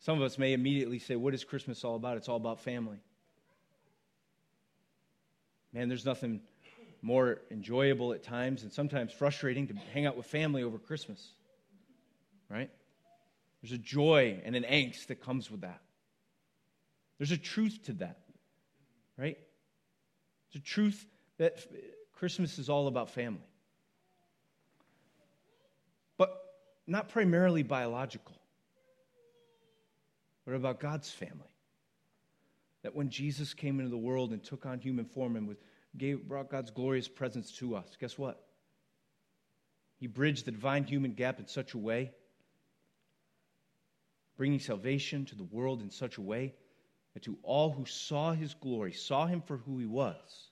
Some 0.00 0.18
of 0.18 0.22
us 0.22 0.38
may 0.38 0.52
immediately 0.52 0.98
say, 0.98 1.16
What 1.16 1.34
is 1.34 1.44
Christmas 1.44 1.84
all 1.84 1.96
about? 1.96 2.16
It's 2.16 2.28
all 2.28 2.36
about 2.36 2.60
family. 2.60 2.98
Man, 5.72 5.88
there's 5.88 6.04
nothing 6.04 6.40
more 7.02 7.40
enjoyable 7.50 8.12
at 8.12 8.22
times 8.22 8.62
and 8.62 8.72
sometimes 8.72 9.12
frustrating 9.12 9.66
to 9.68 9.74
hang 9.92 10.06
out 10.06 10.16
with 10.16 10.26
family 10.26 10.62
over 10.62 10.78
Christmas. 10.78 11.32
Right? 12.48 12.70
There's 13.60 13.72
a 13.72 13.78
joy 13.78 14.40
and 14.44 14.54
an 14.54 14.64
angst 14.64 15.06
that 15.06 15.22
comes 15.22 15.50
with 15.50 15.62
that. 15.62 15.80
There's 17.18 17.30
a 17.30 17.38
truth 17.38 17.80
to 17.84 17.92
that, 17.94 18.18
right? 19.16 19.38
There's 20.52 20.62
a 20.62 20.66
truth 20.66 21.06
that 21.38 21.64
Christmas 22.12 22.58
is 22.58 22.68
all 22.68 22.88
about 22.88 23.10
family. 23.10 23.48
But 26.18 26.38
not 26.86 27.08
primarily 27.08 27.62
biological, 27.62 28.36
but 30.44 30.54
about 30.54 30.80
God's 30.80 31.10
family. 31.10 31.40
That 32.82 32.94
when 32.94 33.08
Jesus 33.08 33.54
came 33.54 33.78
into 33.78 33.90
the 33.90 33.96
world 33.96 34.32
and 34.32 34.42
took 34.42 34.66
on 34.66 34.78
human 34.78 35.06
form 35.06 35.36
and 35.36 35.56
gave, 35.96 36.28
brought 36.28 36.50
God's 36.50 36.70
glorious 36.70 37.08
presence 37.08 37.52
to 37.52 37.76
us, 37.76 37.96
guess 37.98 38.18
what? 38.18 38.44
He 39.98 40.06
bridged 40.06 40.44
the 40.44 40.52
divine 40.52 40.84
human 40.84 41.12
gap 41.12 41.38
in 41.38 41.46
such 41.46 41.72
a 41.72 41.78
way 41.78 42.12
bringing 44.36 44.58
salvation 44.58 45.24
to 45.26 45.36
the 45.36 45.44
world 45.44 45.80
in 45.80 45.90
such 45.90 46.18
a 46.18 46.20
way 46.20 46.54
that 47.14 47.22
to 47.22 47.38
all 47.42 47.70
who 47.70 47.84
saw 47.86 48.32
his 48.32 48.54
glory, 48.54 48.92
saw 48.92 49.26
him 49.26 49.40
for 49.40 49.58
who 49.58 49.78
he 49.78 49.86
was, 49.86 50.50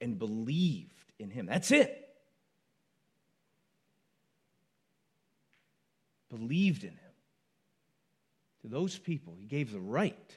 and 0.00 0.18
believed 0.18 1.12
in 1.18 1.30
him. 1.30 1.46
That's 1.46 1.70
it. 1.70 1.99
Believed 6.30 6.84
in 6.84 6.90
him. 6.90 6.98
To 8.62 8.68
those 8.68 8.98
people, 8.98 9.34
he 9.38 9.46
gave 9.46 9.72
the 9.72 9.80
right 9.80 10.28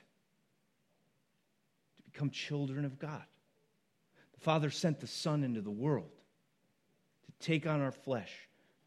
to 1.98 2.04
become 2.04 2.30
children 2.30 2.86
of 2.86 3.00
God. 3.00 3.24
The 4.34 4.40
Father 4.40 4.70
sent 4.70 5.00
the 5.00 5.08
Son 5.08 5.44
into 5.44 5.62
the 5.62 5.72
world 5.72 6.12
to 7.26 7.46
take 7.46 7.68
on 7.68 7.82
our 7.82 7.92
flesh, 7.92 8.32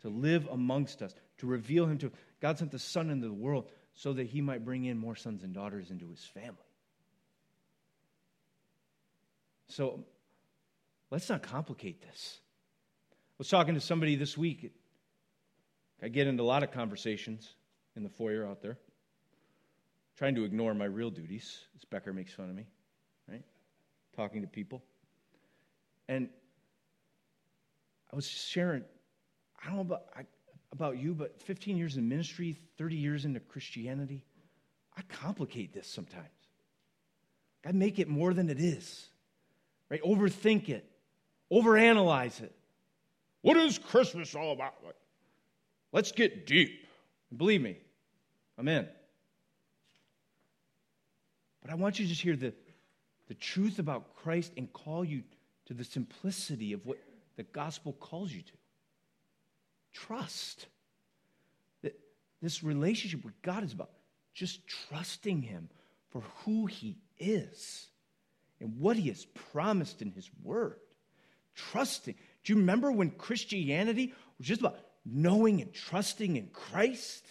to 0.02 0.08
live 0.08 0.48
amongst 0.50 1.02
us, 1.02 1.14
to 1.38 1.46
reveal 1.46 1.86
him 1.86 1.98
to 1.98 2.10
God 2.40 2.58
sent 2.58 2.70
the 2.70 2.78
Son 2.78 3.10
into 3.10 3.26
the 3.26 3.34
world 3.34 3.70
so 3.94 4.12
that 4.12 4.26
he 4.26 4.40
might 4.40 4.64
bring 4.64 4.84
in 4.84 4.98
more 4.98 5.16
sons 5.16 5.42
and 5.42 5.54
daughters 5.54 5.90
into 5.90 6.08
his 6.10 6.24
family. 6.24 6.56
So 9.68 10.04
let's 11.10 11.28
not 11.28 11.42
complicate 11.42 12.02
this. 12.02 12.40
I 13.10 13.34
was 13.38 13.48
talking 13.48 13.74
to 13.74 13.80
somebody 13.80 14.16
this 14.16 14.36
week. 14.36 14.72
I 16.02 16.08
get 16.08 16.26
into 16.26 16.42
a 16.42 16.44
lot 16.44 16.62
of 16.62 16.70
conversations 16.70 17.54
in 17.96 18.02
the 18.02 18.08
foyer 18.08 18.46
out 18.46 18.60
there, 18.60 18.78
trying 20.16 20.34
to 20.34 20.44
ignore 20.44 20.74
my 20.74 20.84
real 20.84 21.10
duties, 21.10 21.60
as 21.76 21.84
Becker 21.84 22.12
makes 22.12 22.32
fun 22.32 22.50
of 22.50 22.54
me, 22.54 22.66
right? 23.28 23.42
Talking 24.14 24.42
to 24.42 24.48
people. 24.48 24.82
And 26.08 26.28
I 28.12 28.16
was 28.16 28.28
sharing, 28.28 28.84
I 29.62 29.66
don't 29.66 29.76
know 29.76 29.82
about, 29.82 30.04
I, 30.14 30.22
about 30.72 30.98
you, 30.98 31.14
but 31.14 31.40
15 31.40 31.76
years 31.76 31.96
in 31.96 32.08
ministry, 32.08 32.56
30 32.78 32.96
years 32.96 33.24
into 33.24 33.40
Christianity, 33.40 34.22
I 34.96 35.02
complicate 35.08 35.72
this 35.72 35.86
sometimes. 35.86 36.26
I 37.64 37.72
make 37.72 37.98
it 37.98 38.08
more 38.08 38.32
than 38.32 38.48
it 38.48 38.60
is. 38.60 39.08
Right? 39.90 40.02
Overthink 40.02 40.68
it, 40.68 40.84
overanalyze 41.50 42.42
it. 42.42 42.52
What 43.42 43.56
is 43.56 43.78
Christmas 43.78 44.34
all 44.34 44.52
about? 44.52 44.74
Let's 45.96 46.12
get 46.12 46.44
deep. 46.46 46.86
Believe 47.34 47.62
me, 47.62 47.78
I'm 48.58 48.68
in. 48.68 48.86
But 51.62 51.70
I 51.70 51.74
want 51.74 51.98
you 51.98 52.04
to 52.04 52.10
just 52.10 52.20
hear 52.20 52.36
the, 52.36 52.52
the 53.28 53.34
truth 53.34 53.78
about 53.78 54.14
Christ 54.14 54.52
and 54.58 54.70
call 54.74 55.06
you 55.06 55.22
to 55.68 55.72
the 55.72 55.84
simplicity 55.84 56.74
of 56.74 56.84
what 56.84 56.98
the 57.36 57.44
gospel 57.44 57.94
calls 57.94 58.30
you 58.30 58.42
to. 58.42 58.52
Trust. 59.94 60.66
That 61.80 61.98
this 62.42 62.62
relationship 62.62 63.24
with 63.24 63.40
God 63.40 63.64
is 63.64 63.72
about 63.72 63.88
just 64.34 64.60
trusting 64.66 65.40
Him 65.40 65.70
for 66.10 66.22
who 66.44 66.66
He 66.66 66.98
is 67.18 67.86
and 68.60 68.78
what 68.78 68.98
He 68.98 69.08
has 69.08 69.24
promised 69.24 70.02
in 70.02 70.10
His 70.10 70.28
Word. 70.42 70.76
Trusting. 71.54 72.16
Do 72.44 72.52
you 72.52 72.58
remember 72.58 72.92
when 72.92 73.12
Christianity 73.12 74.12
was 74.36 74.46
just 74.46 74.60
about 74.60 74.76
knowing 75.06 75.62
and 75.62 75.72
trusting 75.72 76.36
in 76.36 76.48
Christ? 76.48 77.24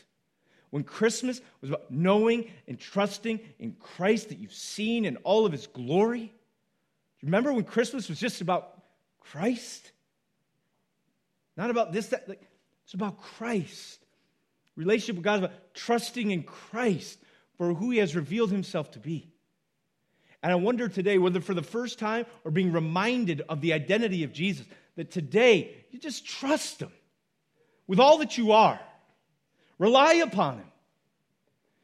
When 0.70 0.84
Christmas 0.84 1.42
was 1.62 1.70
about 1.70 1.92
knowing 1.92 2.52
and 2.68 2.80
trusting 2.80 3.40
in 3.60 3.74
Christ 3.80 4.30
that 4.30 4.40
you've 4.40 4.54
seen 4.54 5.06
in 5.06 5.18
all 5.18 5.46
of 5.46 5.52
his 5.52 5.68
glory? 5.68 6.20
Do 6.20 6.26
you 7.22 7.28
remember 7.28 7.54
when 7.54 7.64
Christmas 7.64 8.10
was 8.10 8.20
just 8.20 8.42
about 8.42 8.82
Christ? 9.20 9.92
Not 11.56 11.70
about 11.70 11.94
this, 11.94 12.08
that. 12.08 12.28
Like, 12.28 12.42
it's 12.84 12.94
about 12.94 13.22
Christ. 13.22 14.06
Relationship 14.76 15.16
with 15.16 15.24
God 15.24 15.36
is 15.36 15.46
about 15.46 15.74
trusting 15.74 16.32
in 16.32 16.44
Christ 16.44 17.20
for 17.58 17.74
who 17.74 17.92
he 17.92 18.00
has 18.00 18.16
revealed 18.16 18.52
himself 18.52 18.92
to 18.92 19.00
be. 19.00 19.32
And 20.44 20.52
I 20.52 20.56
wonder 20.56 20.88
today, 20.88 21.18
whether 21.18 21.42
for 21.42 21.54
the 21.54 21.64
first 21.64 21.98
time 21.98 22.26
or 22.44 22.52
being 22.52 22.72
reminded 22.72 23.42
of 23.50 23.62
the 23.62 23.74
identity 23.74 24.24
of 24.24 24.34
Jesus, 24.34 24.66
that 24.96 25.10
today 25.10 25.76
you 25.90 26.00
just 26.00 26.26
trust 26.26 26.82
him 26.82 26.92
with 27.88 28.00
all 28.00 28.20
that 28.20 28.38
you 28.38 28.52
are. 28.52 28.80
Rely 29.78 30.16
upon 30.16 30.58
Him. 30.58 30.72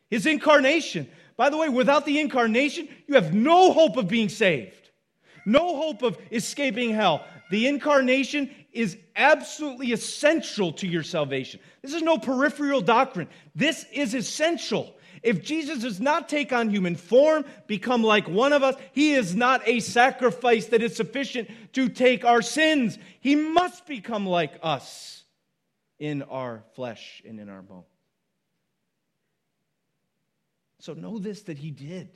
His 0.09 0.25
incarnation. 0.25 1.09
By 1.37 1.49
the 1.49 1.57
way, 1.57 1.69
without 1.69 2.05
the 2.05 2.19
incarnation, 2.19 2.87
you 3.07 3.15
have 3.15 3.33
no 3.33 3.71
hope 3.71 3.97
of 3.97 4.07
being 4.07 4.29
saved, 4.29 4.89
no 5.45 5.75
hope 5.75 6.03
of 6.03 6.17
escaping 6.31 6.91
hell. 6.91 7.25
The 7.49 7.67
incarnation 7.67 8.53
is 8.71 8.97
absolutely 9.15 9.91
essential 9.91 10.71
to 10.73 10.87
your 10.87 11.03
salvation. 11.03 11.59
This 11.81 11.93
is 11.93 12.01
no 12.01 12.17
peripheral 12.17 12.81
doctrine. 12.81 13.27
This 13.55 13.85
is 13.91 14.13
essential. 14.13 14.95
If 15.23 15.43
Jesus 15.43 15.79
does 15.79 15.99
not 15.99 16.29
take 16.29 16.51
on 16.51 16.69
human 16.69 16.95
form, 16.95 17.45
become 17.67 18.03
like 18.03 18.27
one 18.27 18.53
of 18.53 18.63
us, 18.63 18.75
he 18.91 19.13
is 19.13 19.35
not 19.35 19.61
a 19.67 19.79
sacrifice 19.79 20.67
that 20.67 20.81
is 20.81 20.95
sufficient 20.95 21.49
to 21.73 21.89
take 21.89 22.25
our 22.25 22.41
sins. 22.41 22.97
He 23.19 23.35
must 23.35 23.85
become 23.85 24.25
like 24.25 24.53
us 24.63 25.20
in 26.01 26.23
our 26.23 26.63
flesh 26.73 27.21
and 27.27 27.39
in 27.39 27.47
our 27.47 27.61
bone. 27.61 27.83
So 30.79 30.93
know 30.93 31.19
this 31.19 31.43
that 31.43 31.59
he 31.59 31.69
did. 31.69 32.09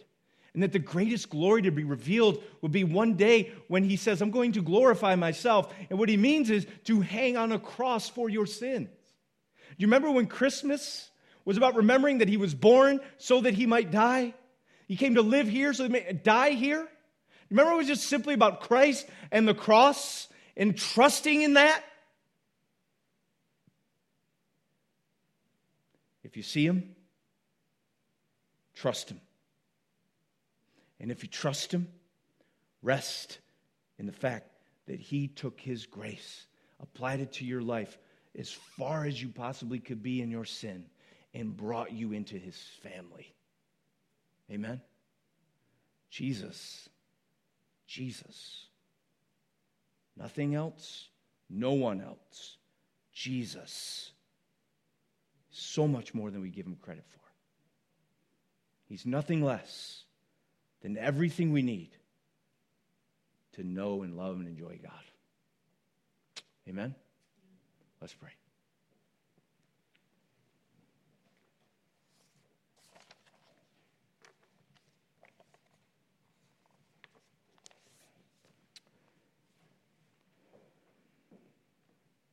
And 0.55 0.63
that 0.63 0.71
the 0.71 0.79
greatest 0.79 1.29
glory 1.29 1.61
to 1.63 1.71
be 1.71 1.83
revealed 1.83 2.41
will 2.61 2.69
be 2.69 2.83
one 2.83 3.13
day 3.13 3.51
when 3.67 3.83
he 3.83 3.95
says, 3.95 4.21
I'm 4.21 4.31
going 4.31 4.53
to 4.53 4.61
glorify 4.61 5.15
myself. 5.15 5.71
And 5.89 5.99
what 5.99 6.09
he 6.09 6.17
means 6.17 6.49
is 6.49 6.65
to 6.86 7.01
hang 7.01 7.38
on 7.38 7.51
a 7.51 7.59
cross 7.59 8.09
for 8.09 8.27
your 8.27 8.47
sins. 8.47 8.88
Do 8.88 9.75
you 9.77 9.88
remember 9.88 10.09
when 10.09 10.27
Christmas 10.27 11.11
was 11.43 11.57
about 11.57 11.75
remembering 11.75 12.19
that 12.19 12.29
he 12.29 12.38
was 12.38 12.55
born 12.55 13.01
so 13.17 13.41
that 13.41 13.53
he 13.53 13.67
might 13.67 13.91
die? 13.91 14.33
He 14.88 14.95
came 14.95 15.15
to 15.15 15.21
live 15.21 15.47
here 15.47 15.73
so 15.73 15.83
he 15.83 15.89
might 15.89 16.23
die 16.23 16.51
here? 16.51 16.88
Remember, 17.51 17.73
it 17.73 17.77
was 17.77 17.88
just 17.88 18.07
simply 18.07 18.33
about 18.33 18.61
Christ 18.61 19.05
and 19.31 19.47
the 19.47 19.53
cross 19.53 20.27
and 20.57 20.75
trusting 20.75 21.43
in 21.43 21.53
that? 21.53 21.83
If 26.36 26.38
you 26.39 26.43
see 26.43 26.65
him, 26.65 26.93
trust 28.73 29.09
him. 29.09 29.21
And 30.99 31.09
if 31.09 31.23
you 31.23 31.29
trust 31.29 31.73
him, 31.73 31.88
rest 32.81 33.39
in 33.97 34.05
the 34.05 34.11
fact 34.11 34.49
that 34.88 34.99
he 34.99 35.29
took 35.29 35.61
his 35.61 35.86
grace, 35.86 36.45
applied 36.81 37.21
it 37.21 37.31
to 37.36 37.45
your 37.45 37.61
life 37.61 37.97
as 38.38 38.51
far 38.51 39.05
as 39.05 39.21
you 39.21 39.29
possibly 39.29 39.79
could 39.79 40.03
be 40.03 40.21
in 40.21 40.29
your 40.29 40.43
sin, 40.43 40.83
and 41.33 41.55
brought 41.55 41.93
you 41.93 42.11
into 42.11 42.36
his 42.36 42.61
family. 42.83 43.33
Amen? 44.51 44.81
Jesus. 46.09 46.89
Jesus. 47.88 48.65
Nothing 50.17 50.53
else, 50.53 51.07
no 51.49 51.71
one 51.71 52.01
else. 52.01 52.57
Jesus 53.13 54.11
so 55.56 55.88
much 55.88 56.14
more 56.14 56.30
than 56.30 56.41
we 56.41 56.49
give 56.49 56.66
him 56.66 56.78
credit 56.82 57.06
for. 57.10 57.20
He's 58.88 59.06
nothing 59.06 59.41
less 59.41 60.03
than 60.82 60.97
everything 60.97 61.51
we 61.51 61.62
need 61.62 61.91
to 63.53 63.64
know 63.64 64.03
and 64.03 64.18
love 64.18 64.36
and 64.36 64.47
enjoy 64.47 64.80
God. 64.84 64.91
Amen? 66.68 66.93
Let's 68.01 68.14
pray. 68.14 68.32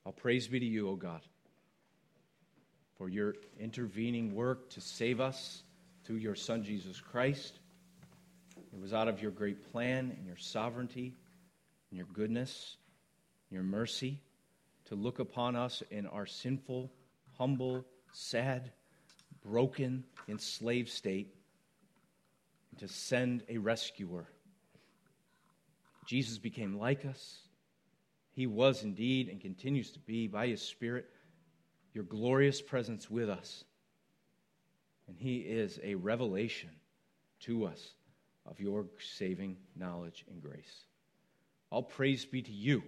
All 0.04 0.12
praise 0.12 0.48
be 0.48 0.58
to 0.58 0.66
you, 0.66 0.88
O 0.88 0.96
God 0.96 1.20
for 3.02 3.08
your 3.08 3.34
intervening 3.58 4.32
work 4.32 4.70
to 4.70 4.80
save 4.80 5.20
us 5.20 5.64
through 6.04 6.18
your 6.18 6.36
Son, 6.36 6.62
Jesus 6.62 7.00
Christ. 7.00 7.58
It 8.72 8.80
was 8.80 8.94
out 8.94 9.08
of 9.08 9.20
your 9.20 9.32
great 9.32 9.72
plan 9.72 10.14
and 10.16 10.24
your 10.24 10.36
sovereignty 10.36 11.16
and 11.90 11.98
your 11.98 12.06
goodness, 12.12 12.76
and 13.50 13.56
your 13.56 13.64
mercy 13.64 14.20
to 14.84 14.94
look 14.94 15.18
upon 15.18 15.56
us 15.56 15.82
in 15.90 16.06
our 16.06 16.26
sinful, 16.26 16.92
humble, 17.36 17.84
sad, 18.12 18.70
broken, 19.44 20.04
enslaved 20.28 20.88
state 20.88 21.34
and 22.70 22.78
to 22.78 22.86
send 22.86 23.42
a 23.48 23.58
rescuer. 23.58 24.26
Jesus 26.06 26.38
became 26.38 26.78
like 26.78 27.04
us. 27.04 27.40
He 28.30 28.46
was 28.46 28.84
indeed 28.84 29.28
and 29.28 29.40
continues 29.40 29.90
to 29.90 29.98
be, 29.98 30.28
by 30.28 30.46
his 30.46 30.62
Spirit, 30.62 31.10
your 31.94 32.04
glorious 32.04 32.60
presence 32.62 33.10
with 33.10 33.28
us. 33.28 33.64
And 35.08 35.16
He 35.16 35.38
is 35.38 35.78
a 35.82 35.94
revelation 35.94 36.70
to 37.40 37.64
us 37.64 37.94
of 38.46 38.60
your 38.60 38.86
saving 38.98 39.56
knowledge 39.76 40.24
and 40.30 40.42
grace. 40.42 40.84
All 41.70 41.82
praise 41.82 42.24
be 42.24 42.42
to 42.42 42.52
you. 42.52 42.82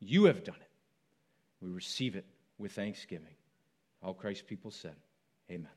You 0.00 0.24
have 0.24 0.44
done 0.44 0.56
it. 0.60 0.70
We 1.60 1.70
receive 1.70 2.16
it 2.16 2.26
with 2.58 2.72
thanksgiving. 2.72 3.34
All 4.02 4.14
Christ's 4.14 4.42
people 4.42 4.70
said, 4.70 4.96
Amen. 5.50 5.68